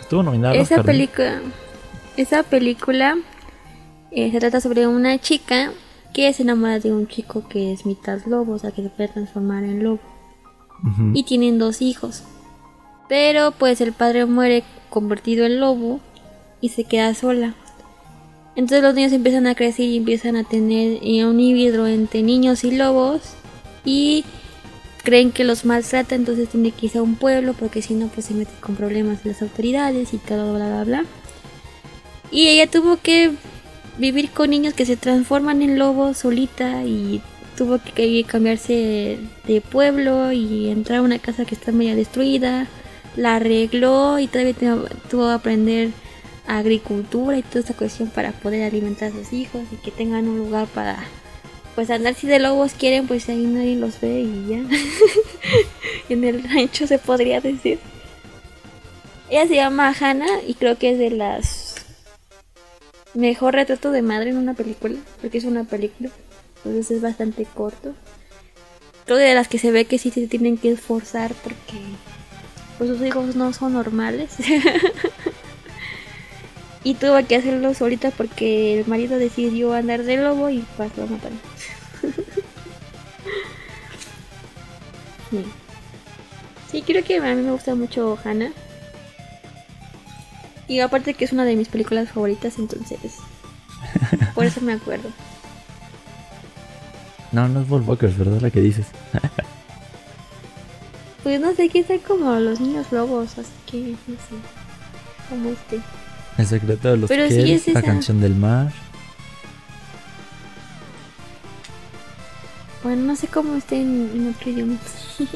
[0.00, 0.54] Estuvo nominada.
[0.54, 1.40] Esa película,
[2.16, 3.18] esa película
[4.10, 5.72] eh, se trata sobre una chica
[6.14, 9.08] que se enamora de un chico que es mitad lobo, o sea que se puede
[9.08, 10.00] transformar en lobo.
[11.14, 12.24] Y tienen dos hijos.
[13.08, 16.00] Pero pues el padre muere convertido en lobo
[16.60, 17.54] y se queda sola.
[18.56, 22.62] Entonces los niños empiezan a crecer y empiezan a tener eh, un híbrido entre niños
[22.64, 23.20] y lobos
[23.84, 24.24] y
[25.02, 28.26] creen que los maltrata, entonces tiene que irse a un pueblo porque si no pues
[28.26, 31.04] se mete con problemas las autoridades y todo bla bla bla.
[32.30, 33.32] Y ella tuvo que
[33.98, 37.22] vivir con niños que se transforman en lobos solita y
[37.56, 42.66] tuvo que cambiarse de pueblo y entrar a una casa que está media destruida.
[43.16, 44.54] La arregló y todavía
[45.10, 45.90] tuvo que aprender
[46.46, 50.38] agricultura y toda esta cuestión para poder alimentar a sus hijos y que tengan un
[50.38, 50.98] lugar para
[51.74, 52.14] pues andar.
[52.14, 54.64] Si de lobos quieren pues ahí nadie los ve y ya.
[56.08, 57.78] En el rancho se podría decir.
[59.30, 61.76] Ella se llama Hannah y creo que es de las
[63.14, 66.10] mejor retrato de madre en una película porque es una película
[66.64, 67.94] entonces es bastante corto.
[69.04, 71.78] Creo de las que se ve que sí se tienen que esforzar porque
[72.78, 74.30] pues sus hijos no son normales
[76.84, 81.06] Y tuvo que hacerlo solita porque el marido decidió andar de lobo y pasó a
[81.06, 81.32] matar.
[85.30, 85.44] sí.
[86.70, 88.52] sí, creo que a mí me gusta mucho Hannah.
[90.68, 93.16] Y aparte que es una de mis películas favoritas, entonces.
[94.34, 95.08] por eso me acuerdo.
[97.32, 98.40] No, no es Walkers, ¿verdad?
[98.40, 98.86] La que dices.
[101.22, 104.36] pues no sé, está como los niños lobos, así que no sé.
[105.30, 105.80] Como este.
[106.36, 107.24] El secreto de los Pero
[107.72, 108.72] la canción del mar.
[112.82, 114.76] Bueno, no sé cómo esté en, otro idioma.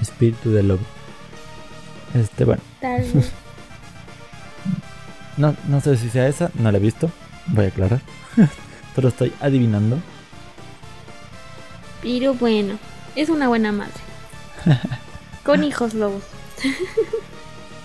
[0.00, 0.84] Espíritu del lobo.
[2.14, 2.62] Este, bueno.
[2.80, 3.14] Tal vez.
[5.36, 7.10] no, no sé si sea esa, no la he visto.
[7.46, 8.00] Voy a aclarar.
[8.94, 9.98] Pero estoy adivinando.
[12.02, 12.78] Pero bueno,
[13.16, 13.92] es una buena madre.
[15.44, 16.22] Con hijos lobos.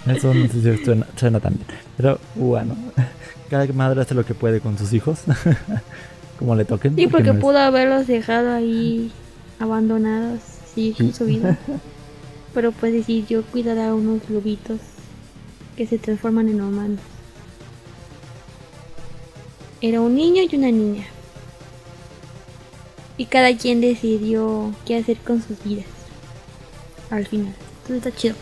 [0.08, 1.68] Eso no sé si suena, suena tan bien.
[1.97, 2.76] Pero bueno,
[3.49, 5.20] cada madre hace lo que puede con sus hijos.
[6.39, 6.95] Como le toquen.
[6.95, 9.12] Sí, porque no es- pudo haberlos dejado ahí
[9.60, 10.39] abandonados,
[10.76, 11.58] sí, con su vida.
[12.54, 14.80] Pero pues decidió cuidar a unos lobitos
[15.78, 16.99] que se transforman en humanos.
[19.82, 21.06] Era un niño y una niña.
[23.18, 25.86] Y cada quien decidió qué hacer con sus vidas.
[27.10, 27.54] Al final.
[27.88, 28.36] Entonces está chido.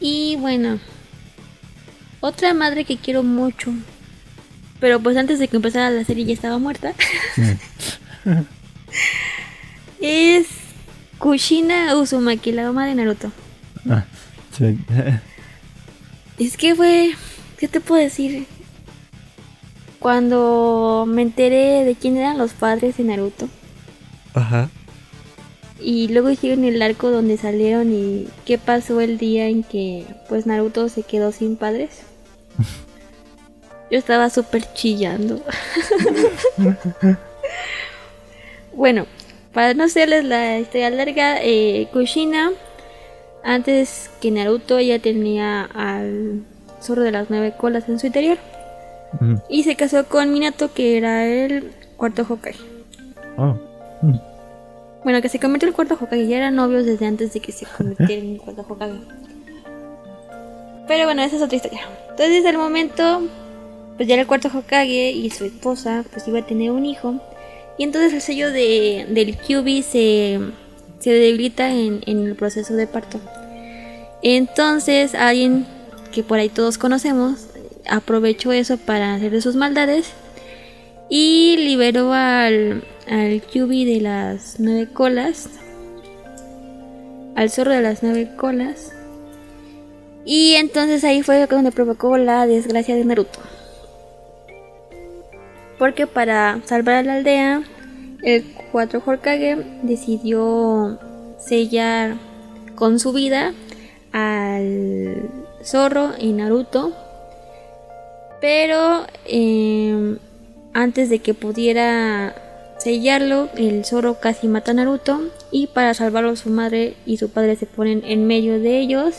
[0.00, 0.78] Y bueno.
[2.20, 3.72] Otra madre que quiero mucho.
[4.80, 6.92] Pero pues antes de que empezara la serie ya estaba muerta.
[10.00, 10.46] es
[11.18, 13.30] Kushina Uzumaki, la mamá de Naruto.
[13.88, 14.04] Ah,
[14.56, 14.78] sí.
[16.38, 17.14] Es que fue,
[17.58, 18.46] ¿qué te puedo decir?
[19.98, 23.48] Cuando me enteré de quién eran los padres de Naruto
[24.34, 24.70] Ajá.
[25.80, 30.46] Y luego hicieron el arco donde salieron y qué pasó el día en que pues
[30.46, 32.02] Naruto se quedó sin padres.
[33.90, 35.42] Yo estaba súper chillando.
[38.74, 39.06] bueno,
[39.52, 42.50] para no hacerles la historia larga, eh, Kushina
[43.42, 46.42] antes que Naruto ya tenía al
[46.82, 48.38] zorro de las nueve colas en su interior.
[49.48, 52.58] Y se casó con Minato, que era el cuarto Hokage.
[53.38, 53.56] Oh.
[54.02, 54.18] Mm.
[55.08, 56.26] Bueno, que se convirtió el cuarto Hokage.
[56.26, 58.98] Ya eran novios desde antes de que se convirtiera en el cuarto Hokage.
[60.86, 61.80] Pero bueno, esa es otra historia.
[62.10, 63.22] Entonces, al momento,
[63.96, 67.14] pues ya era el cuarto Hokage y su esposa, pues iba a tener un hijo.
[67.78, 70.40] Y entonces el sello de, del Kyubi se,
[70.98, 73.18] se debilita en, en el proceso de parto.
[74.22, 75.66] Entonces, alguien
[76.12, 77.46] que por ahí todos conocemos
[77.88, 80.12] aprovechó eso para hacer de sus maldades
[81.08, 85.48] y liberó al, al Kyubi de las nueve colas,
[87.34, 88.92] al zorro de las nueve colas.
[90.24, 93.40] Y entonces ahí fue donde provocó la desgracia de Naruto.
[95.78, 97.62] Porque para salvar a la aldea,
[98.22, 100.98] el 4 Hokage decidió
[101.38, 102.16] sellar
[102.74, 103.54] con su vida
[104.12, 105.30] al
[105.64, 106.92] zorro y Naruto.
[108.40, 110.18] Pero eh,
[110.74, 112.34] antes de que pudiera
[112.78, 115.20] sellarlo, el zorro casi mata a Naruto.
[115.50, 119.14] Y para salvarlo, su madre y su padre se ponen en medio de ellos.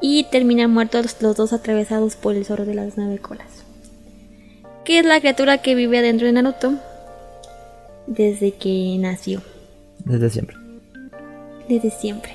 [0.00, 3.64] Y terminan muertos los dos atravesados por el zorro de las nueve colas.
[4.84, 6.74] Que es la criatura que vive adentro de Naruto
[8.06, 9.40] desde que nació,
[10.04, 10.56] Desde siempre.
[11.68, 12.32] desde siempre.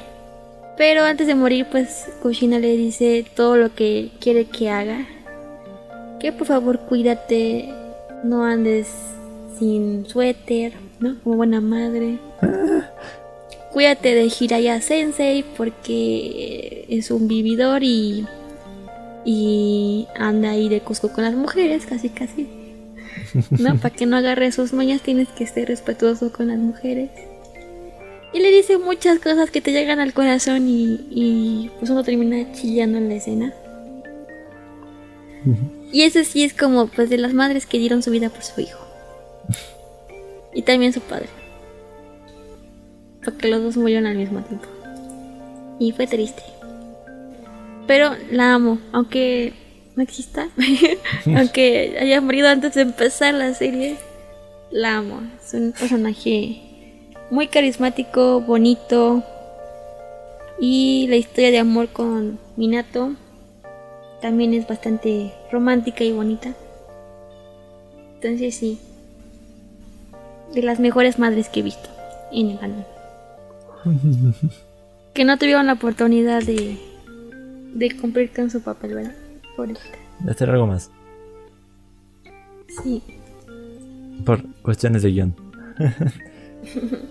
[0.77, 5.07] Pero antes de morir, pues Kushina le dice todo lo que quiere que haga.
[6.19, 7.73] Que por favor cuídate,
[8.23, 8.87] no andes
[9.57, 11.19] sin suéter, ¿no?
[11.23, 12.19] Como buena madre.
[13.71, 18.25] Cuídate de Hiraya Sensei porque es un vividor y
[19.25, 22.47] y anda ahí de Cusco con las mujeres, casi casi.
[23.49, 27.09] No, para que no agarre sus mañas tienes que ser respetuoso con las mujeres.
[28.33, 32.51] Y le dice muchas cosas que te llegan al corazón y, y pues uno termina
[32.53, 33.53] chillando en la escena.
[35.91, 38.61] Y eso sí es como pues de las madres que dieron su vida por su
[38.61, 38.84] hijo.
[40.53, 41.27] Y también su padre.
[43.23, 44.67] Porque los dos murieron al mismo tiempo.
[45.79, 46.43] Y fue triste.
[47.87, 49.53] Pero la amo, aunque
[49.95, 50.49] no exista.
[51.25, 53.97] aunque haya morido antes de empezar la serie.
[54.71, 55.21] La amo.
[55.43, 56.61] Es un personaje
[57.29, 59.23] muy carismático, bonito.
[60.59, 63.15] Y la historia de amor con Minato
[64.21, 66.53] también es bastante romántica y bonita.
[68.15, 68.79] Entonces sí.
[70.55, 71.89] De las mejores madres que he visto
[72.31, 72.85] en el anime.
[75.13, 76.77] que no tuvieron la oportunidad de,
[77.73, 79.15] de cumplir con su papel, ¿verdad?
[79.55, 79.97] Pobrecita.
[80.19, 80.89] De hacer algo más.
[82.83, 83.03] Sí.
[84.25, 85.35] Por cuestiones de guion.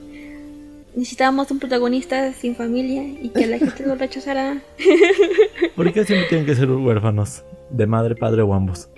[0.94, 4.62] Necesitábamos un protagonista sin familia y que la gente lo rechazara.
[5.76, 7.42] ¿Por qué siempre tienen que ser huérfanos?
[7.70, 8.88] De madre, padre o ambos.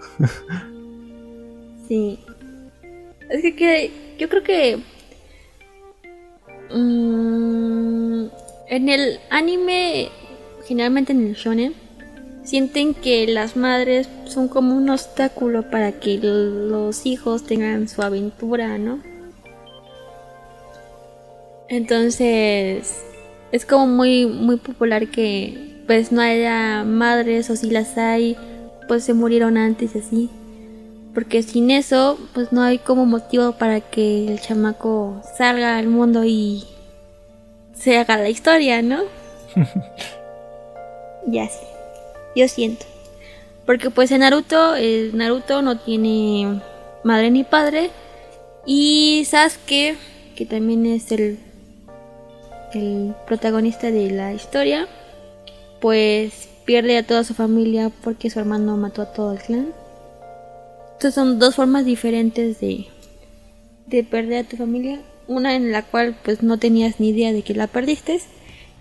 [1.88, 2.18] Sí.
[3.28, 4.78] Es que, que- yo creo que
[6.70, 8.26] mm,
[8.68, 10.08] en el anime,
[10.66, 11.74] generalmente en el shonen,
[12.44, 18.78] sienten que las madres son como un obstáculo para que los hijos tengan su aventura,
[18.78, 19.02] ¿no?
[21.68, 23.02] Entonces,
[23.52, 28.36] es como muy muy popular que pues no haya madres o si las hay,
[28.88, 30.30] pues se murieron antes y así.
[31.16, 36.24] Porque sin eso, pues no hay como motivo para que el chamaco salga al mundo
[36.26, 36.64] y
[37.72, 39.00] se haga la historia, ¿no?
[41.26, 41.64] ya sí.
[42.36, 42.84] Yo siento.
[43.64, 46.60] Porque pues en Naruto, el Naruto no tiene
[47.02, 47.88] madre ni padre.
[48.66, 49.96] Y Sasuke,
[50.34, 51.38] que también es el,
[52.74, 54.86] el protagonista de la historia,
[55.80, 59.85] pues pierde a toda su familia porque su hermano mató a todo el clan.
[60.96, 62.86] Entonces son dos formas diferentes de,
[63.86, 64.98] de perder a tu familia.
[65.28, 68.18] Una en la cual pues no tenías ni idea de que la perdiste.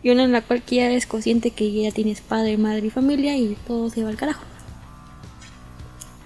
[0.02, 3.36] Y una en la cual ya eres consciente que ya tienes padre, madre y familia
[3.36, 4.46] y todo se va al carajo.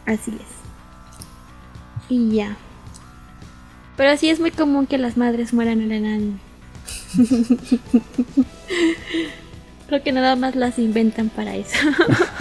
[0.06, 2.08] Así es.
[2.08, 2.56] Y ya.
[3.98, 6.40] Pero sí es muy común que las madres mueran en el anime.
[9.88, 11.76] Creo que nada más las inventan para eso.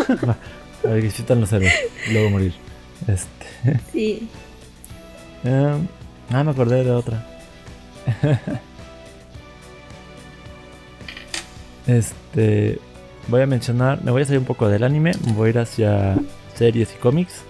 [0.85, 1.73] a ver, que los héroes
[2.11, 2.68] y luego morir.
[3.09, 3.81] Este.
[3.93, 4.29] Sí.
[5.45, 5.87] Um,
[6.31, 7.27] ah, me acordé de otra.
[11.87, 12.79] este.
[13.29, 14.03] Voy a mencionar.
[14.05, 15.13] Me voy a salir un poco del anime.
[15.35, 16.17] Voy a ir hacia
[16.55, 17.43] series y cómics.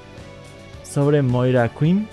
[0.84, 2.08] Sobre Moira Queen.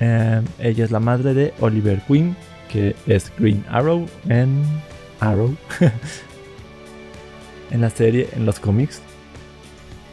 [0.00, 2.36] Um, ella es la madre de Oliver Queen.
[2.70, 4.62] Que es Green Arrow en
[5.20, 5.54] Arrow.
[7.70, 9.00] en la serie, en los cómics.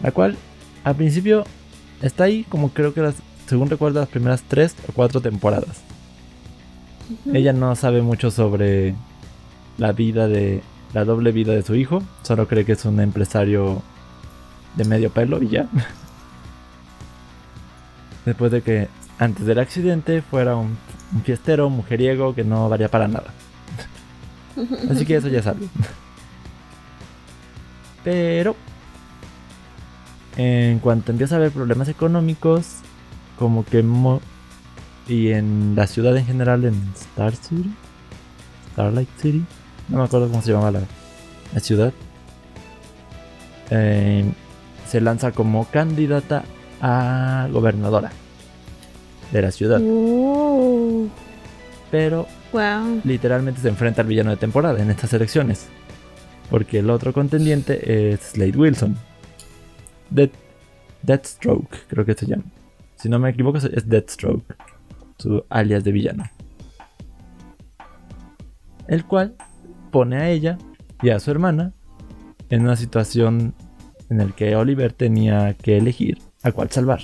[0.02, 0.36] La cual,
[0.84, 1.46] al principio,
[2.02, 3.16] está ahí como creo que las,
[3.48, 5.82] según recuerdo, las primeras tres o cuatro temporadas.
[7.34, 8.96] Ella no sabe mucho sobre
[9.78, 10.62] la vida de
[10.94, 13.82] la doble vida de su hijo, solo cree que es un empresario
[14.76, 15.68] de medio pelo y ya.
[18.26, 18.88] Después de que
[19.18, 20.78] antes del accidente fuera un,
[21.14, 23.34] un fiestero, mujeriego que no varía para nada.
[24.92, 25.60] Así que eso ya sabe.
[28.04, 28.56] Pero
[30.38, 32.78] en cuanto empieza a haber problemas económicos,
[33.38, 33.84] como que
[35.08, 37.70] y en la ciudad en general, en Star City,
[38.72, 39.44] Starlight City,
[39.90, 41.92] no me acuerdo cómo se llamaba la, ciudad,
[43.70, 44.32] em,
[44.88, 46.44] se lanza como candidata
[46.82, 48.12] a gobernadora
[49.32, 49.82] de la ciudad.
[49.82, 51.10] Uh.
[51.90, 52.28] Pero
[53.04, 55.68] literalmente se enfrenta al villano de temporada en estas elecciones.
[56.50, 58.98] Porque el otro contendiente es Slade Wilson.
[60.12, 60.30] Dead,
[61.02, 62.44] Deathstroke, creo que se llama.
[62.96, 64.56] Si no me equivoco, es Deathstroke,
[65.18, 66.24] su alias de villano.
[68.88, 69.36] El cual
[69.90, 70.58] pone a ella
[71.02, 71.74] y a su hermana
[72.50, 73.56] en una situación
[74.10, 77.00] en la que Oliver tenía que elegir a cuál salvar.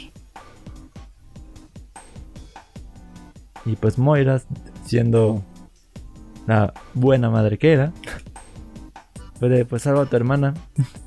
[3.65, 4.41] Y pues Moira,
[4.85, 5.43] siendo
[6.45, 7.91] la buena madre que era,
[9.39, 10.53] puede pues salva a tu hermana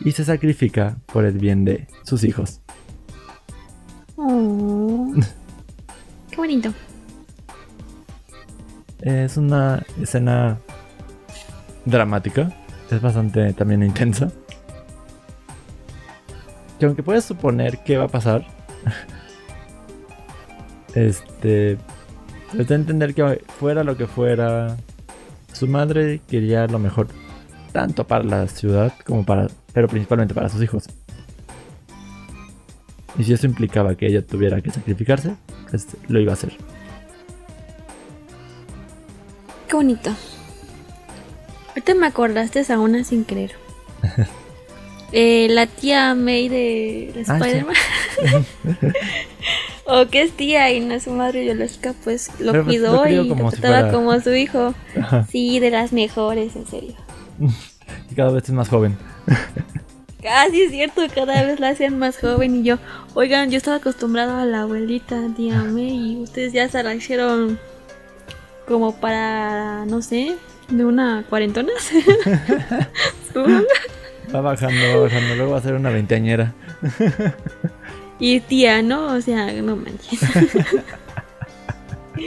[0.00, 2.60] y se sacrifica por el bien de sus hijos.
[4.16, 5.12] Oh.
[6.30, 6.72] Qué bonito.
[9.00, 10.58] Es una escena
[11.84, 12.52] dramática,
[12.90, 14.30] es bastante también intensa.
[16.78, 18.46] Que aunque puedes suponer qué va a pasar,
[20.94, 21.78] este,
[22.58, 24.76] es de entender que fuera lo que fuera,
[25.52, 27.08] su madre quería lo mejor
[27.72, 30.88] tanto para la ciudad como para, pero principalmente para sus hijos.
[33.18, 35.34] Y si eso implicaba que ella tuviera que sacrificarse,
[35.68, 36.52] pues lo iba a hacer.
[39.68, 40.10] Qué bonito.
[41.68, 43.52] Ahorita me acordaste a una sin creer.
[45.12, 47.74] Eh, la tía May de, ah, Spider-Man.
[49.86, 53.50] o que es tía y no es su madre biológica, pues lo cuidó y lo
[53.50, 54.72] trataba como su hijo.
[55.28, 56.94] Sí, de las mejores, en serio.
[58.10, 58.96] y cada vez es más joven.
[60.22, 62.76] Casi es cierto, cada vez la hacen más joven y yo,
[63.14, 67.58] oigan, yo estaba acostumbrado a la abuelita, May, y ustedes ya se la hicieron
[68.68, 70.36] como para, no sé,
[70.68, 71.72] de una cuarentona.
[74.34, 76.52] va bajando, va bajando, luego va a ser una veinteañera.
[78.18, 79.14] y tía, ¿no?
[79.14, 80.20] O sea, no manches.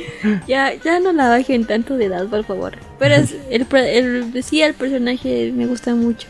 [0.47, 2.77] ya, ya no la bajen tanto de edad, por favor.
[2.99, 6.27] Pero es, el, el, sí, el personaje me gusta mucho.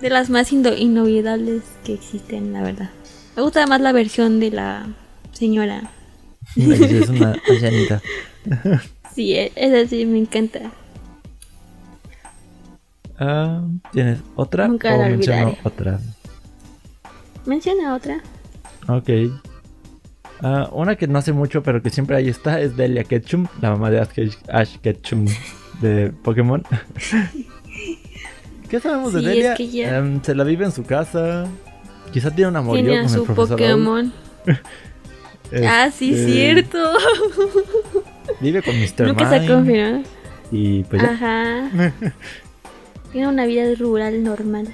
[0.00, 2.90] De las más inolvidables que existen, la verdad.
[3.36, 4.86] Me gusta más la versión de la
[5.32, 5.90] señora.
[6.56, 8.02] es una ancianita.
[9.14, 10.72] sí, e, esa sí me encanta.
[13.18, 14.68] Ah, ¿Tienes otra?
[14.68, 16.00] Nunca o menciono otra.
[17.46, 18.20] Menciona otra.
[18.88, 19.08] Ok.
[20.42, 23.70] Uh, una que no hace mucho, pero que siempre ahí está, es Delia Ketchum, la
[23.70, 25.26] mamá de Ash Ketchum
[25.80, 26.62] de Pokémon.
[28.68, 29.52] ¿Qué sabemos de Delia?
[29.52, 31.46] es que ya- Em, se la vive en su casa.
[32.12, 33.60] Quizá tiene un amorío con el su profesor Oak.
[33.60, 34.12] Pokémon.
[35.64, 36.78] Ah, sí, Este, cierto.
[38.40, 39.06] Vive con Mr.
[39.06, 40.02] Nunca se confirmó.
[40.50, 41.10] Y pues ya.
[41.12, 41.92] Ajá.
[43.12, 44.66] Tiene una vida rural normal.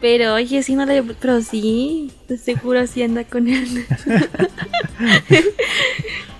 [0.00, 1.02] Pero oye, sí no le...
[1.02, 3.84] Pero sí, de seguro sí anda con él.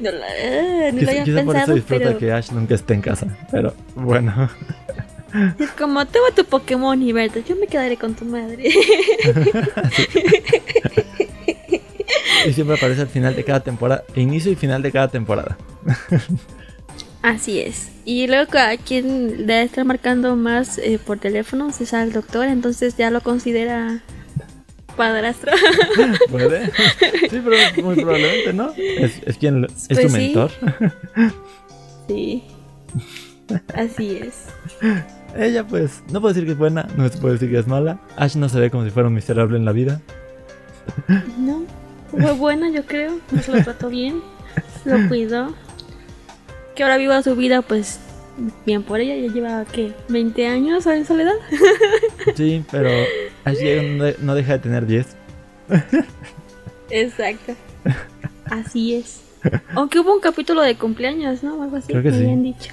[0.01, 2.95] no ah, ni lo había quizá por eso pensado, disfruta pero que Ash nunca esté
[2.95, 3.27] en casa.
[3.51, 4.49] Pero bueno.
[5.59, 8.71] es como, toma tu Pokémon y verte, yo me quedaré con tu madre.
[12.47, 14.05] Y siempre aparece al final de cada temporada.
[14.15, 15.59] Inicio y final de cada temporada.
[17.23, 17.91] Así es.
[18.05, 22.97] Y luego a quien debe estar marcando más eh, por teléfono es al doctor, entonces
[22.97, 24.03] ya lo considera
[24.97, 25.53] padrastro.
[26.31, 26.71] ¿Puede?
[27.31, 28.73] Sí, pero muy probablemente, ¿no?
[28.77, 30.17] Es, es quien es Pues tu sí.
[30.17, 30.51] mentor.
[32.09, 32.45] sí.
[33.75, 34.47] Así es.
[35.37, 38.01] Ella, pues, no puedo decir que es buena, no se puede decir que es mala.
[38.17, 40.01] Ash no se ve como si fuera un miserable en la vida.
[41.39, 41.63] No,
[42.11, 44.21] fue buena yo creo, no se lo trató bien,
[44.85, 45.55] lo cuidó.
[46.75, 48.01] Que ahora viva su vida pues
[48.65, 49.93] bien por ella, ya lleva ¿qué?
[50.09, 51.35] 20 años en soledad.
[52.37, 52.91] Sí, pero
[53.61, 55.07] llega no, de- no deja de tener 10.
[56.91, 57.55] Exacto.
[58.47, 59.23] Así es.
[59.75, 61.63] Aunque hubo un capítulo de cumpleaños, ¿no?
[61.63, 62.23] Algo así, Creo que me sí.
[62.25, 62.73] habían dicho.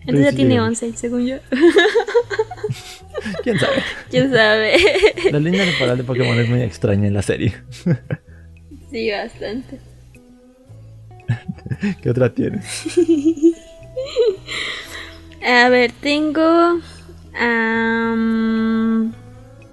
[0.00, 0.64] Entonces ya tiene llega.
[0.66, 1.36] 11, según yo.
[3.42, 3.82] ¿Quién sabe?
[4.10, 4.76] ¿Quién sabe?
[5.32, 7.54] La línea temporal de Pokémon es muy extraña en la serie.
[8.90, 9.80] sí, bastante.
[12.02, 12.60] ¿Qué otra tiene?
[15.46, 16.80] A ver, tengo
[17.38, 18.14] a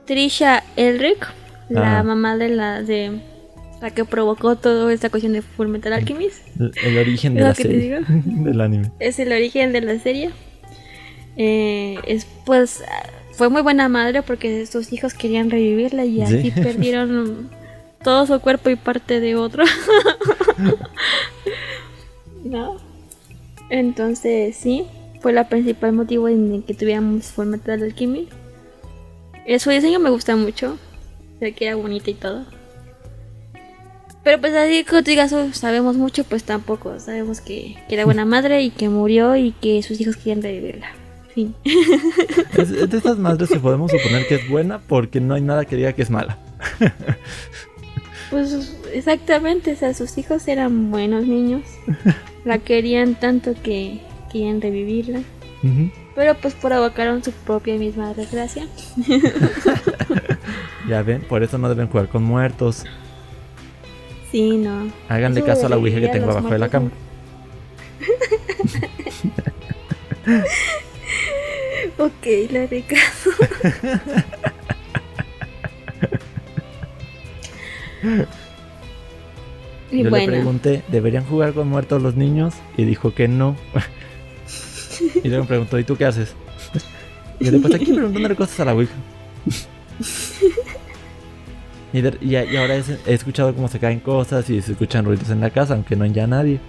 [0.05, 1.27] Trisha Elric,
[1.69, 3.19] la mamá de la de
[3.81, 6.45] la que provocó toda esta cuestión de Fullmetal Alchemist.
[6.59, 7.99] El, el origen de ¿Es lo la serie.
[8.07, 8.91] Del anime.
[8.99, 10.29] Es el origen de la serie.
[11.37, 12.83] Eh, es pues
[13.31, 16.61] fue muy buena madre porque sus hijos querían revivirla y así Sí.
[16.61, 17.49] perdieron
[18.03, 19.63] todo su cuerpo y parte de otro.
[22.43, 22.77] ¿No?
[23.69, 24.85] Entonces, sí,
[25.21, 28.27] fue la principal motivo en el que tuviéramos Fullmetal Alchemy.
[29.45, 30.77] Eh, su diseño me gusta mucho.
[31.39, 32.45] Se queda bonita y todo.
[34.23, 36.97] Pero pues así que digas, "Oh, sabemos mucho, pues tampoco.
[36.99, 40.87] Sabemos que, que era buena madre y que murió y que sus hijos querían revivirla.
[41.33, 41.55] Fin.
[41.65, 45.93] De estas madres que podemos suponer que es buena porque no hay nada que diga
[45.93, 46.37] que es mala.
[48.33, 51.61] Pues exactamente, o sea, sus hijos eran buenos niños.
[52.45, 55.21] La querían tanto que querían revivirla.
[56.15, 58.67] Pero pues provocaron su propia misma desgracia.
[60.85, 62.83] Ya ven, por eso no deben jugar con muertos.
[64.33, 64.91] Sí, no.
[65.07, 66.91] Háganle Eso caso a la ouija que tengo abajo de la cama.
[71.97, 73.29] Ok, la de caso.
[79.91, 82.53] Y Yo le pregunté, ¿deberían jugar con muertos los niños?
[82.77, 83.55] Y dijo que no.
[85.23, 86.33] y luego me preguntó, ¿y tú qué haces?
[87.39, 88.93] Y pues aquí preguntándole cosas a la ouija.
[91.91, 94.71] Y, de- y a- y ahora es- he escuchado cómo se caen cosas y se
[94.71, 96.59] escuchan ruidos en la casa, aunque no hay ya nadie.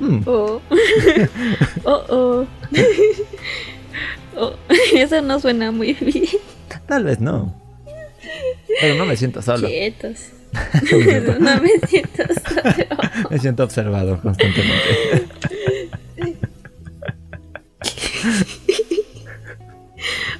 [0.00, 0.60] Hmm, Oh.
[1.84, 2.46] oh, oh.
[4.36, 4.52] Oh,
[4.94, 6.24] Eso no suena muy bien.
[6.88, 7.54] tal vez no.
[8.80, 9.68] Pero no me siento solo.
[9.68, 10.30] Quietos.
[11.40, 12.86] no me siento solo.
[13.30, 15.26] Me siento observado constantemente.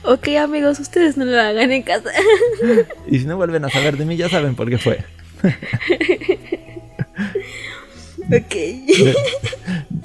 [0.06, 2.10] Ok, amigos, ustedes no lo hagan en casa.
[3.06, 4.98] Y si no vuelven a saber de mí, ya saben por qué fue.
[8.26, 8.54] ok.
[8.54, 9.14] De,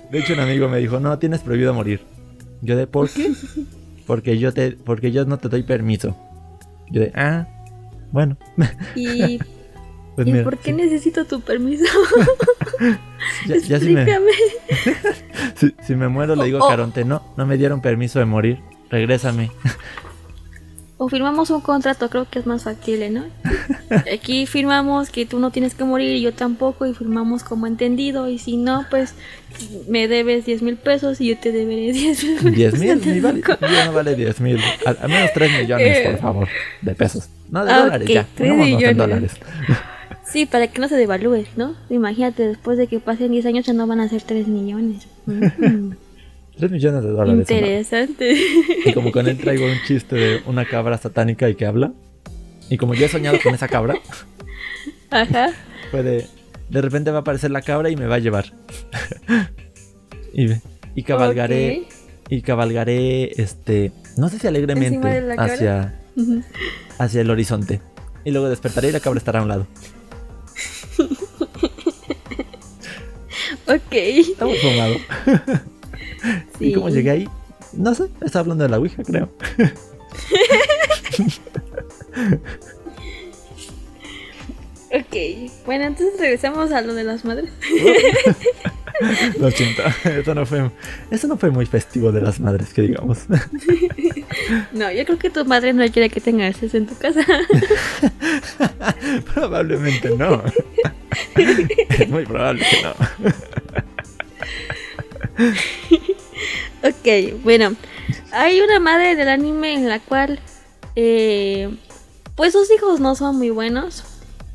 [0.09, 1.99] de hecho, un amigo me dijo, no, tienes prohibido morir.
[2.61, 3.33] Yo de, ¿por qué?
[4.07, 6.15] Porque yo, te, porque yo no te doy permiso.
[6.89, 7.47] Yo de, ah,
[8.11, 8.37] bueno.
[8.95, 9.39] ¿Y,
[10.15, 11.85] Pues ¿y mira, por qué sí, necesito tu permiso?
[13.47, 14.05] ya, ya si, me,
[15.87, 16.69] si me muero le digo Oh, a oh.
[16.69, 18.59] Caronte, no, no me dieron permiso de morir.
[18.89, 19.49] Regrésame.
[21.01, 23.23] O firmamos un contrato, creo que es más factible, ¿no?
[24.13, 28.29] Aquí firmamos que tú no tienes que morir y yo tampoco y firmamos como entendido
[28.29, 29.13] y si no, pues
[29.87, 32.51] me debes 10 mil pesos y yo te deberé 10 mil pesos.
[32.53, 34.59] 10 mil, vale, ya no vale 10 mil.
[34.85, 36.47] Al, al menos 3 millones, por favor,
[36.81, 37.29] de pesos.
[37.49, 38.27] No, de Ah, dólares ya.
[38.35, 38.97] tres Pongámonos en millones.
[38.97, 39.31] dólares.
[40.25, 41.73] Sí, para que no se devalúe, ¿no?
[41.89, 45.07] Imagínate, después de que pasen 10 años ya no van a ser 3 millones.
[45.25, 45.93] Mm,
[46.59, 47.49] 3 millones de dólares.
[47.49, 48.35] Interesante.
[48.85, 51.93] Y como con él traigo un chiste de una cabra satánica y que habla.
[52.69, 53.95] Y como yo he soñado con esa cabra,
[55.09, 55.51] Ajá.
[55.91, 58.53] De repente va a aparecer la cabra y me va a llevar.
[60.33, 60.47] y,
[60.95, 61.87] y cabalgaré
[62.29, 65.99] y cabalgaré, este, no sé si alegremente hacia,
[66.99, 67.81] hacia el horizonte.
[68.23, 69.67] Y luego despertaré y la cabra estará a un lado.
[73.67, 73.93] Ok.
[73.93, 74.97] Estamos fumados.
[76.57, 76.69] Sí.
[76.69, 77.29] ¿Y cómo llegué ahí?
[77.73, 79.29] No sé, estaba hablando de la Ouija, creo.
[84.91, 85.15] Ok.
[85.65, 87.51] Bueno, entonces regresamos a lo de las madres.
[89.39, 90.69] Lo siento, eso no fue,
[91.09, 93.19] eso no fue muy festivo de las madres, que digamos.
[94.73, 97.25] No, yo creo que tu madre no quiere que tengas eso en tu casa.
[99.33, 100.43] Probablemente no.
[101.97, 102.93] Es muy probable que no.
[106.83, 107.75] Ok, bueno.
[108.31, 110.39] Hay una madre del anime en la cual,
[110.95, 111.69] eh,
[112.35, 114.03] pues sus hijos no son muy buenos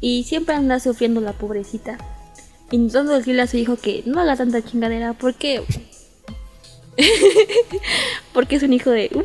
[0.01, 1.99] y siempre anda sufriendo la pobrecita.
[2.71, 5.63] Intentando decirle a su hijo que no haga tanta chingadera porque...
[8.33, 9.11] porque es un hijo de...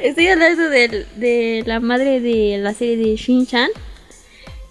[0.00, 3.70] Estoy hablando del- de, la madre de la serie de Shin-Chan.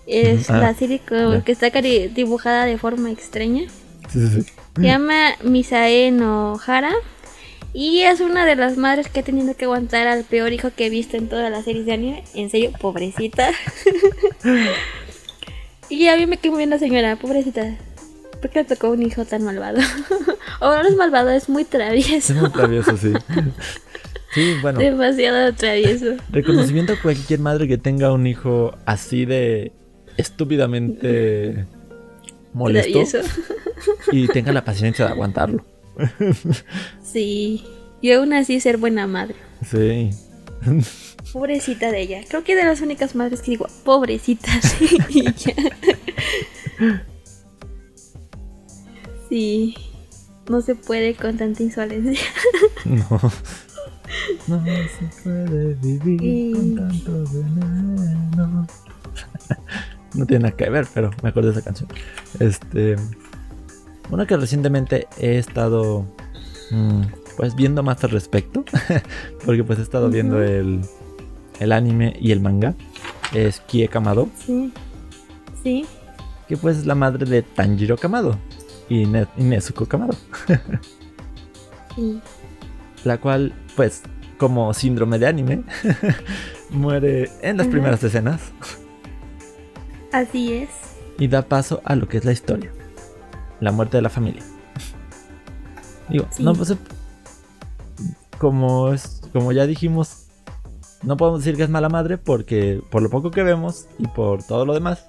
[0.10, 1.00] Es ah, la serie
[1.46, 3.64] que está dibujada de forma extraña.
[4.12, 4.52] Sí, sí, sí.
[4.76, 6.94] Se llama Misae no Hara.
[7.74, 10.88] Y es una de las madres que ha tenido que aguantar al peor hijo que
[10.88, 12.24] he visto en todas las series de anime.
[12.34, 13.52] En serio, pobrecita.
[15.90, 17.78] y a mí me quedó bien la señora, pobrecita.
[18.42, 19.80] ¿Por qué le tocó un hijo tan malvado?
[20.62, 22.34] o no es malvado, es muy Es travieso.
[22.34, 23.14] muy travieso, sí.
[24.32, 26.18] Sí, bueno, Demasiado travieso.
[26.30, 29.72] reconocimiento a cualquier madre que tenga un hijo así de
[30.20, 31.66] estúpidamente
[32.54, 33.20] molesto Travieso.
[34.12, 35.66] y tenga la paciencia de aguantarlo.
[37.04, 37.66] Sí.
[38.02, 39.36] Y aún así ser buena madre.
[39.70, 40.12] Sí.
[41.34, 42.22] Pobrecita de ella.
[42.30, 44.50] Creo que de las únicas madres que digo, pobrecita,
[45.10, 45.54] y ya.
[49.30, 49.76] Sí.
[50.50, 52.26] No se puede con tanta insolencia.
[52.86, 53.06] No.
[54.48, 58.68] No se puede vivir Y- con tanto veneno.
[60.14, 61.90] No tiene nada que ver, pero me acuerdo de esa canción.
[62.40, 62.96] Este.
[64.10, 66.06] Una que recientemente he estado.
[66.72, 67.02] mm,
[67.38, 68.64] pues viendo más al respecto.
[69.46, 70.82] porque pues he estado viendo el.
[71.60, 72.74] El anime y el manga.
[73.34, 74.30] Es Kie Kamado.
[74.46, 74.72] Sí.
[75.62, 75.86] Sí.
[76.48, 78.38] Que pues es la madre de Tanjiro Kamado.
[78.88, 80.14] Y, Ne- y Nezuko Kamado.
[81.96, 82.20] Sí.
[83.04, 84.02] la cual, pues,
[84.38, 85.64] como síndrome de anime,
[86.72, 87.72] muere en las Ajá.
[87.72, 88.42] primeras escenas
[90.12, 90.70] Así es.
[91.18, 92.72] y da paso a lo que es la historia,
[93.60, 94.44] la muerte de la familia.
[96.10, 96.44] Digo, Sí.
[96.44, 96.74] no pues,
[98.38, 100.26] como es, como ya dijimos,
[101.04, 104.44] no podemos decir que es mala madre porque por lo poco que vemos y por
[104.44, 105.06] todo lo demás,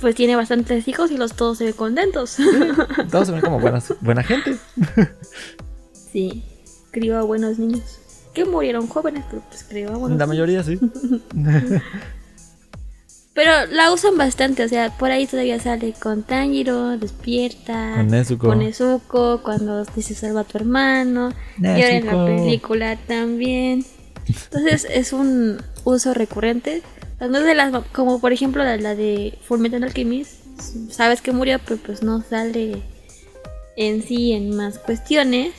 [0.00, 2.36] Pues tiene bastantes hijos y los todos se ven contentos.
[3.10, 4.56] todos se ven como buenas, buena gente.
[6.12, 6.44] sí.
[6.90, 7.98] Crió a buenos niños.
[8.32, 10.28] Que murieron jóvenes, pero pues crió a buenos La niños.
[10.28, 10.78] mayoría sí.
[13.38, 18.48] Pero la usan bastante, o sea, por ahí todavía sale con Tanjiro, despierta, Con Nezuko.
[18.48, 23.86] con Nezuko, cuando dice salva a tu hermano, y ahora en la película también.
[24.26, 26.82] Entonces es un uso recurrente.
[27.20, 30.32] No de las, como por ejemplo la, la de Fullmetal Alchemist,
[30.90, 32.82] sabes que murió, pero pues no sale
[33.76, 35.52] en sí en más cuestiones.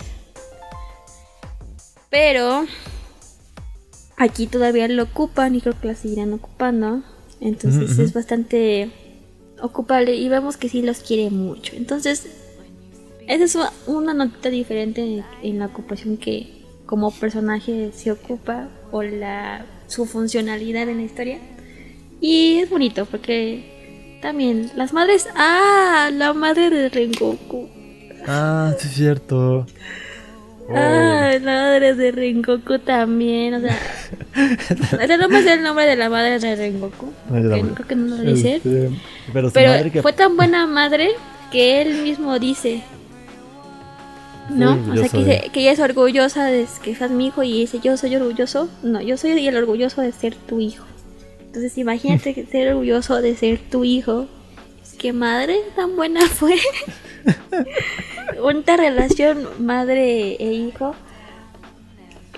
[2.10, 2.66] Pero
[4.18, 7.04] aquí todavía lo ocupan y creo que la seguirán ocupando.
[7.42, 8.92] Entonces es bastante
[9.62, 11.76] ocupable y vemos que sí los quiere mucho.
[11.76, 12.28] Entonces,
[13.28, 18.68] esa es una- una notita diferente en, en la ocupación que como personaje se ocupa
[18.92, 21.40] o la su funcionalidad en la historia.
[22.22, 27.70] Y es bonito porque también las madres, ah, la madre de Rengoku.
[28.28, 29.66] Ah, sí es cierto.
[30.70, 30.76] Oh.
[30.76, 33.76] Ah, la madre de Rengoku también, o sea,
[35.04, 37.88] o sea, no me sé el nombre de la madre de Rengoku, No, que creo
[37.88, 38.58] que no lo dice.
[38.58, 38.92] Este,
[39.34, 41.10] pero Pero que fue tan buena madre
[41.52, 42.84] que él mismo dice.
[44.52, 44.78] ¿No?
[44.92, 47.98] O sea, que, que ella es orgullosa de que seas mi hijo y dice, yo
[47.98, 48.70] soy orgulloso.
[48.84, 50.86] No, yo soy el orgulloso de ser tu hijo.
[51.48, 54.28] Entonces imagínate que ser orgulloso de ser tu hijo.
[55.00, 56.56] ¿Qué madre tan buena fue?
[58.44, 60.96] Una relación madre e hijo.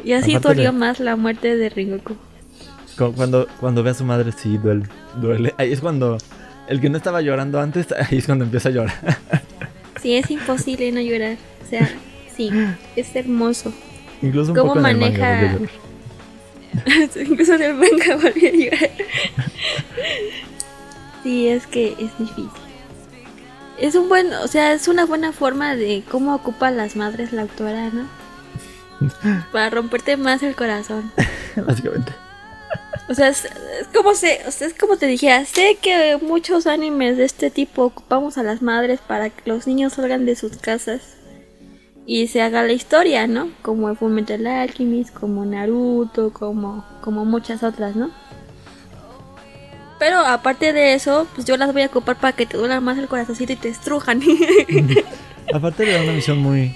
[0.03, 2.15] Y así Aparte dolió de- más la muerte de Ringoku.
[2.97, 4.85] Cu- Cuando, cuando ve a su madre, sí, duele,
[5.17, 5.53] duele.
[5.57, 6.17] Ahí es cuando
[6.67, 9.17] el que no estaba llorando antes, ahí es cuando empieza a llorar.
[10.01, 11.37] Sí, es imposible no llorar.
[11.65, 11.89] O sea,
[12.35, 12.49] sí,
[12.95, 13.71] es hermoso.
[14.21, 17.19] Incluso un ¿Cómo poco en el manga maneja-.
[17.29, 18.89] Incluso en el manga volví a llorar.
[21.23, 22.49] Sí, es que es difícil.
[23.81, 27.41] Es un buen, o sea, es una buena forma de cómo ocupa las madres la
[27.41, 28.07] autora, ¿no?
[29.51, 31.11] Para romperte más el corazón.
[31.55, 32.13] Básicamente.
[33.09, 33.49] O sea, es,
[33.93, 37.83] como se, o sea, es como te dije, sé que muchos animes de este tipo
[37.83, 41.17] ocupamos a las madres para que los niños salgan de sus casas
[42.05, 43.49] y se haga la historia, ¿no?
[43.63, 48.11] Como Fullmetal Alchemist, como Naruto, como, como muchas otras, ¿no?
[50.01, 52.97] Pero aparte de eso, pues yo las voy a ocupar para que te duela más
[52.97, 54.19] el corazoncito y te estrujan.
[55.53, 56.75] aparte le da una misión muy,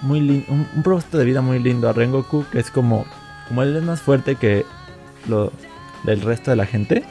[0.00, 3.04] muy lindo, un, propósito de vida muy lindo a Rengoku, que es como,
[3.48, 4.64] como él es más fuerte que
[5.26, 5.52] lo
[6.04, 7.02] del resto de la gente,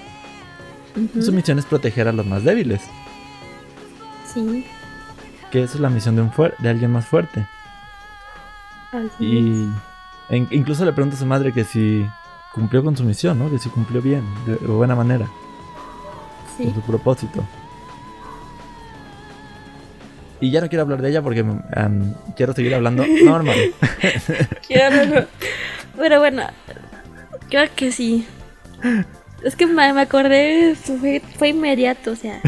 [1.19, 2.79] su misión es proteger a los más débiles.
[4.33, 4.65] Sí
[5.51, 7.45] que esa es la misión de, un de alguien más fuerte.
[9.19, 9.67] y
[10.29, 12.05] incluso le pregunta a su madre que si
[12.55, 13.51] cumplió con su misión, ¿no?
[13.51, 15.27] Que si cumplió bien, de, buena manera.
[16.57, 17.43] Con su propósito.
[20.39, 21.45] Y ya no quiero hablar de ella porque
[22.35, 23.57] quiero seguir hablando normal.
[24.65, 25.27] quiero
[25.97, 26.43] Pero bueno,
[27.49, 28.25] creo que sí.
[29.43, 32.39] Es que me, acordé, fue, fue inmediato, o sea.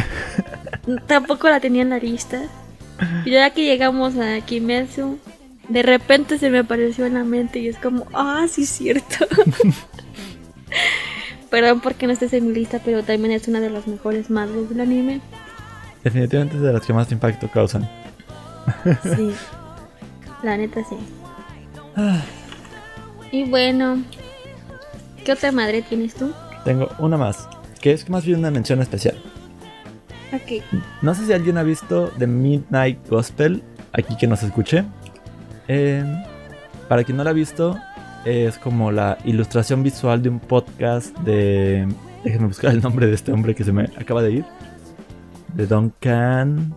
[1.08, 2.44] tampoco la tenía en la lista.
[3.26, 5.20] Y ya que llegamos a Kimetsu,
[5.70, 9.26] de repente se me apareció en la mente y es como, ah, sí es cierto.
[11.50, 14.70] Perdón porque no estés en mi lista, pero también es una de las mejores madres
[14.70, 15.22] del anime.
[16.04, 17.90] Definitivamente es de las que más impacto causan.
[19.04, 19.34] sí,
[20.44, 20.98] la neta sí.
[23.32, 24.04] y bueno,
[25.24, 26.32] ¿qué otra madre tienes tú?
[26.66, 27.48] Tengo una más,
[27.82, 29.18] que es más bien una mención especial.
[31.02, 33.64] No sé si alguien ha visto The Midnight Gospel,
[33.94, 34.84] aquí que nos escuche.
[35.68, 36.04] Eh,
[36.88, 37.78] para quien no la ha visto,
[38.26, 41.88] es como la ilustración visual de un podcast de...
[42.24, 44.46] Déjenme buscar el nombre de este hombre que se me acaba de ir.
[45.54, 46.74] De Duncan...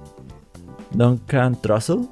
[0.93, 2.09] Duncan Trussell.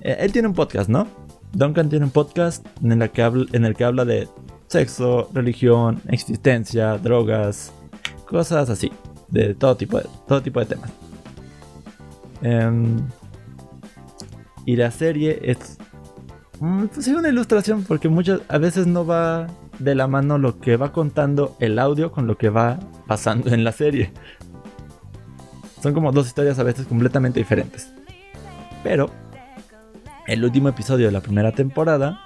[0.00, 1.06] Eh, él tiene un podcast, ¿no?
[1.52, 4.28] Duncan tiene un podcast en el que habla, en el que habla de
[4.66, 7.72] sexo, religión, existencia, drogas,
[8.26, 8.90] cosas así
[9.28, 10.90] de todo tipo de, todo tipo de temas.
[12.42, 12.98] Em,
[14.64, 15.78] y la serie es
[16.60, 19.46] mm, pues una ilustración porque muchas a veces no va
[19.78, 23.64] de la mano lo que va contando el audio con lo que va pasando en
[23.64, 24.12] la serie.
[25.82, 27.92] Son como dos historias a veces completamente diferentes.
[28.84, 29.10] Pero
[30.28, 32.20] el último episodio de la primera temporada,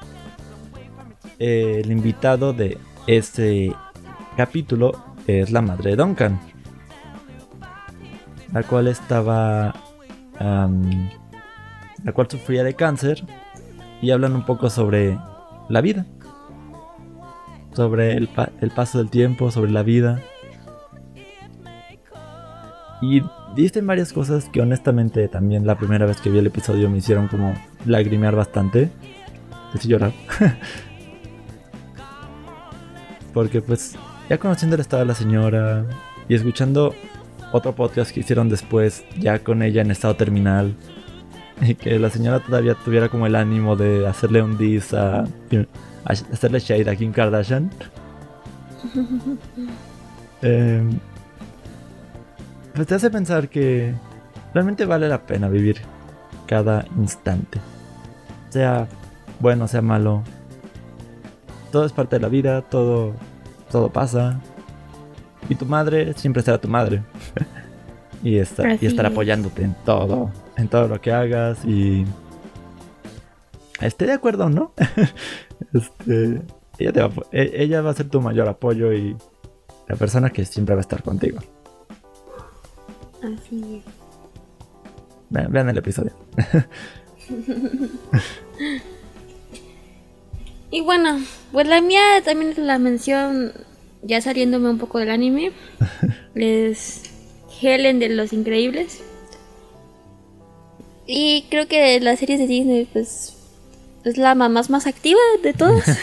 [1.39, 2.77] el invitado de
[3.07, 3.73] ese
[4.37, 4.93] capítulo
[5.27, 6.39] es la madre de Duncan
[8.53, 9.75] la cual estaba,
[12.07, 13.25] la cual sufría de cáncer
[14.01, 15.19] y hablan un poco sobre
[15.69, 16.07] la vida,
[17.75, 18.29] sobre el,
[18.75, 20.23] paso del tiempo, sobre la vida.
[23.03, 23.23] Y
[23.57, 27.27] dicen varias cosas que honestamente también la primera vez que vi el episodio me hicieron
[27.27, 27.55] como
[27.85, 28.89] lagrimear bastante.
[29.73, 30.13] Casi llorar.
[33.35, 33.97] Porque pues
[34.31, 35.85] ya conociendo el estado de la señora
[36.29, 36.95] y escuchando
[37.53, 40.77] otro podcast que hicieron después, ya con ella en estado terminal.
[41.61, 45.25] Y que la señora todavía tuviera como el ánimo de hacerle un diss a,
[46.05, 47.71] hacerle shade a Kim Kardashian.
[52.77, 53.95] Pues te hace pensar que
[54.53, 55.79] realmente vale la pena vivir
[56.47, 57.59] cada instante.
[58.51, 58.87] Sea
[59.41, 60.23] bueno, sea malo.
[61.73, 63.15] Todo es parte de la vida, todo,
[63.71, 64.41] todo pasa.
[65.49, 67.03] Y tu madre siempre será tu madre.
[68.23, 72.05] y, está, y estar apoyándote en todo, en todo lo que hagas y...
[73.81, 74.73] Esté de acuerdo o no.
[75.75, 76.41] este,
[76.79, 79.15] ella, va, e, ella va a ser tu mayor apoyo y
[79.87, 81.41] la persona que siempre va a estar contigo.
[83.23, 83.85] Así es.
[85.29, 86.13] Vean, vean el episodio.
[90.71, 91.21] y bueno,
[91.53, 93.53] pues la mía también es la mención
[94.03, 95.53] ya saliéndome un poco del anime,
[96.35, 97.03] es
[97.61, 99.03] Helen de los Increíbles.
[101.07, 103.35] Y creo que la serie de Disney, pues,
[104.05, 105.85] es la mamá más activa de todas.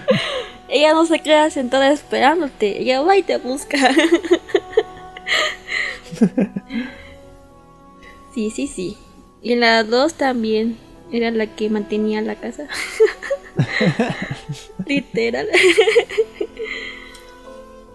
[0.68, 3.78] ella no se queda sentada esperándote, ella va y te busca.
[8.34, 8.96] sí, sí, sí.
[9.42, 10.76] Y en la 2 también
[11.12, 12.66] era la que mantenía la casa.
[14.86, 15.48] Literal.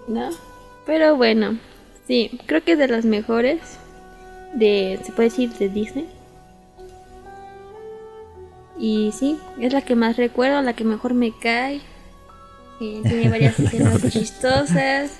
[0.07, 0.30] ¿no?
[0.85, 1.57] Pero bueno,
[2.07, 3.59] sí, creo que es de las mejores
[4.53, 6.07] de, se puede decir, de Disney.
[8.77, 11.81] Y sí, es la que más recuerdo, la que mejor me cae.
[12.80, 15.11] tiene varias escenas chistosas.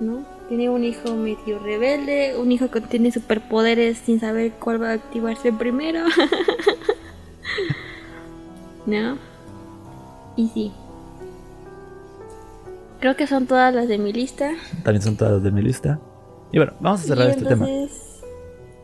[0.00, 0.24] ¿No?
[0.48, 4.94] Tiene un hijo medio rebelde, un hijo que tiene superpoderes sin saber cuál va a
[4.94, 6.00] activarse primero.
[8.86, 9.16] ¿No?
[10.36, 10.72] Y sí.
[13.00, 14.52] Creo que son todas las de mi lista.
[14.82, 16.00] También son todas las de mi lista.
[16.54, 17.66] Y bueno, vamos a cerrar Y este tema.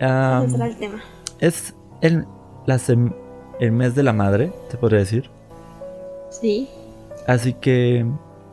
[0.00, 1.02] Am, vamos a cerrar el tema.
[1.38, 2.24] es el,
[2.66, 3.14] la sem-
[3.60, 5.30] el mes de la madre, se podría decir.
[6.30, 6.68] Sí.
[7.28, 8.04] Así que,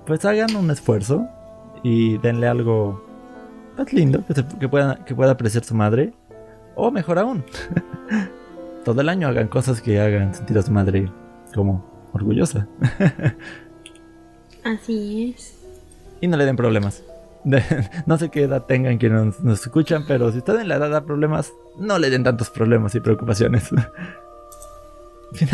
[0.05, 1.25] pues hagan un esfuerzo
[1.81, 3.03] y denle algo
[3.75, 6.13] pues, lindo que, se- que pueda, que pueda apreciar su madre.
[6.75, 7.43] O mejor aún,
[8.85, 11.11] todo el año hagan cosas que hagan sentir a su madre
[11.55, 11.83] como
[12.13, 12.67] orgullosa.
[14.63, 15.57] Así es.
[16.21, 17.03] Y no le den problemas.
[17.49, 17.63] De-
[18.05, 20.89] no sé qué edad tengan quienes nos, nos escuchan, pero si están en la edad
[20.91, 23.69] de problemas, no le den tantos problemas y preocupaciones.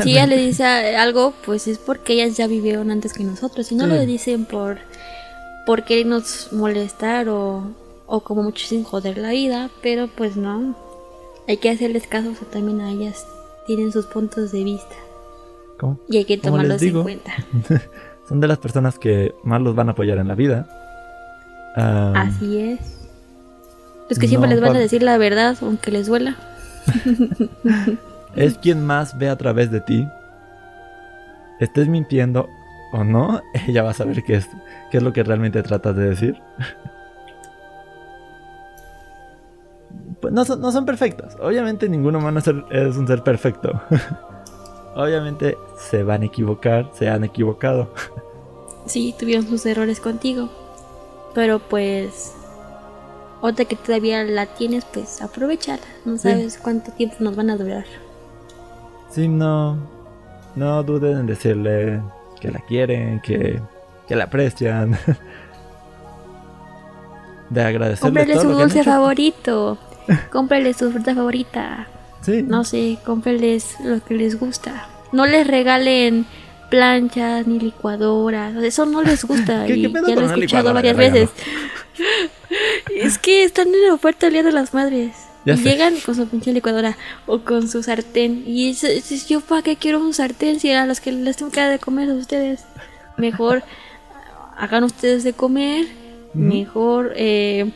[0.04, 0.64] Si ella le dice
[0.96, 3.66] algo, pues es porque ellas ya vivieron antes que nosotros.
[3.68, 3.90] Si no Sí.
[3.90, 4.78] lo dicen por,
[5.66, 7.72] por querernos molestar o,
[8.06, 10.76] o como mucho sin joder la vida, pero pues no.
[11.48, 13.26] Hay que hacerles caso, o sea, también a ellas
[13.66, 14.96] tienen sus puntos de vista
[15.80, 16.00] ¿Cómo?
[16.08, 17.34] y hay que tomarlos en cuenta.
[18.30, 20.70] Son de las personas que más los van a apoyar en la vida.
[21.76, 22.80] Ah, Así es.
[24.10, 26.36] Los que siempre No, les van a decir la verdad, aunque les duela.
[28.36, 30.08] es quien más ve a través de ti.
[31.60, 32.50] Estés mintiendo
[32.92, 34.48] o no, ella va a saber qué es,
[34.92, 36.42] qué es lo que realmente tratas de decir.
[40.22, 41.36] Pues no son, no son perfectos.
[41.42, 43.82] Obviamente ningún humano es, es un ser perfecto.
[44.96, 47.94] Obviamente se van a equivocar, se han equivocado.
[48.86, 50.50] Sí, tuvieron sus errores contigo.
[51.34, 52.34] Pero pues.
[53.42, 55.82] Otra que todavía la tienes, pues aprovechala.
[56.06, 56.30] No Sí.
[56.30, 57.84] sabes cuánto tiempo nos van a durar.
[59.10, 59.78] Sí, no,
[60.56, 62.02] no duden en decirle
[62.40, 63.62] que la quieren, que,
[64.08, 64.98] que la aprecian.
[67.50, 68.90] De agradecerle Cómprale todo su lo que han dulce hecho.
[68.92, 69.78] favorito.
[70.32, 71.88] Cómprale su fruta favorita.
[72.22, 74.88] Sí, No sé, cómprales lo que les gusta.
[75.12, 76.26] No les regalen
[76.74, 78.56] planchas ni licuadoras.
[78.64, 79.66] Eso no les gusta.
[79.68, 81.30] ¿Qué- qué y pedo ya lo he escuchado varias veces.
[82.96, 85.12] es que están en oferta el día de las madres.
[85.46, 85.64] Ya Y sé.
[85.70, 86.98] llegan con su pinche licuadora
[87.28, 88.44] o con su sartén.
[88.48, 91.60] Y es yo para qué quiero un sartén si a los que les tengo que
[91.60, 92.62] dar de comer a ustedes.
[93.18, 93.62] Mejor
[94.58, 95.86] hagan ustedes de comer.
[96.34, 97.72] Mejor eh,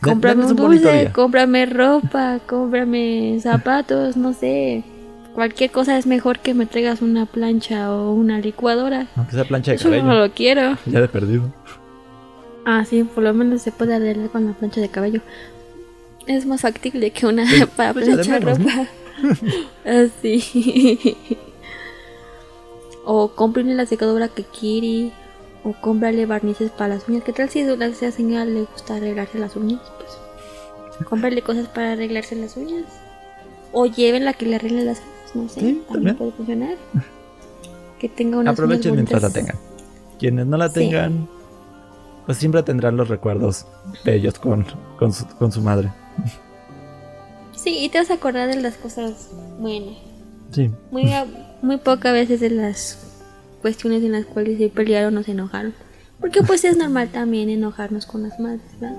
[0.00, 4.84] cómprame un dulce, cómprame ropa, cómprame zapatos, no sé.
[5.34, 9.06] Cualquier cosa es mejor que me traigas una plancha o una licuadora.
[9.16, 10.20] aunque sea plancha de Eso no cabello.
[10.26, 10.76] lo quiero.
[10.86, 11.52] Ya de perdido.
[12.64, 15.20] Ah, sí, por lo menos se puede arreglar con la plancha de cabello.
[16.26, 18.66] Es más factible que una Sí, para planchar menos, ¿no?
[18.66, 18.86] ropa.
[19.84, 21.16] Así.
[23.04, 25.12] o cómprale la secadora que quiere.
[25.64, 27.22] O cómprale barnices para las uñas.
[27.24, 29.80] ¿Qué tal si a la esa señora le gusta arreglarse las uñas?
[29.96, 32.84] Pues cómprale cosas para arreglarse las uñas.
[33.70, 35.12] O llévenla que le arregle las uñas.
[35.34, 35.60] No sé.
[35.60, 36.74] Sí, también puede funcionar.
[37.98, 39.56] Que tenga unas Aprovechen mientras la tengan.
[40.18, 40.74] Quienes no la Sí.
[40.74, 41.28] tengan,
[42.26, 43.66] pues siempre tendrán los recuerdos
[44.04, 44.66] bellos con,
[44.98, 45.90] con, su, con su madre.
[47.52, 49.96] Sí, y te vas a acordar de las cosas buenas.
[50.50, 51.10] Sí, Muy,
[51.62, 52.98] muy pocas veces de las
[53.62, 55.72] cuestiones en las cuales se pelearon o se enojaron.
[56.20, 58.98] Porque pues es normal también enojarnos con las madres, ¿verdad?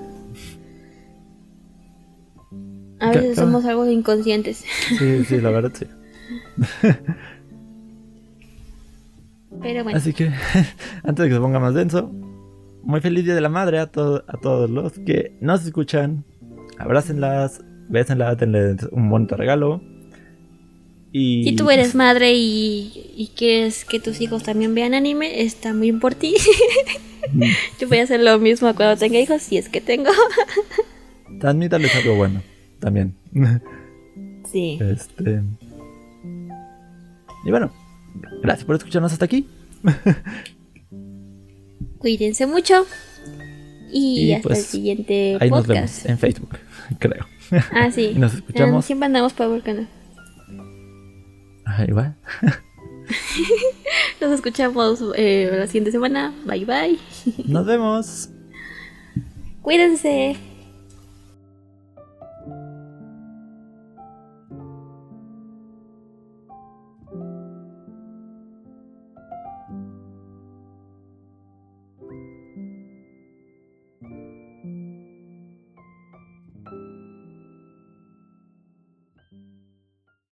[3.00, 4.64] A veces somos algo inconscientes.
[4.98, 5.86] sí, sí, la verdad sí.
[9.62, 10.26] Pero bueno, Así que,
[11.04, 12.10] antes de que se ponga más denso,
[12.82, 16.24] muy feliz Día de la Madre a, to- a todos los que nos escuchan.
[16.78, 19.80] Abrácenlas, bésenlas, denles un bonito regalo.
[21.12, 25.72] Y si tú eres madre y, y quieres que tus hijos también vean anime, está
[25.72, 26.34] muy bien por ti.
[27.80, 30.10] Yo voy a hacer lo mismo cuando tenga hijos, si es que tengo.
[31.38, 32.42] Transmítales algo bueno
[32.80, 33.14] también.
[34.50, 34.78] Sí.
[34.80, 35.42] Este.
[37.44, 37.72] Y bueno,
[38.42, 39.48] gracias por escucharnos hasta aquí.
[41.98, 42.86] Cuídense mucho.
[43.90, 45.68] Y, Y, hasta pues, el siguiente Ahí nos podcast.
[45.68, 46.58] vemos en Facebook,
[46.98, 47.26] creo.
[47.72, 48.06] Ah, sí.
[48.16, 48.84] Y nos escuchamos.
[48.84, 49.86] Ah, siempre andamos para volcano.
[51.66, 52.16] Ah, igual.
[54.20, 56.32] Nos escuchamos eh, la siguiente semana.
[56.46, 56.98] Bye bye.
[57.46, 58.30] Nos vemos.
[59.62, 60.36] Cuídense.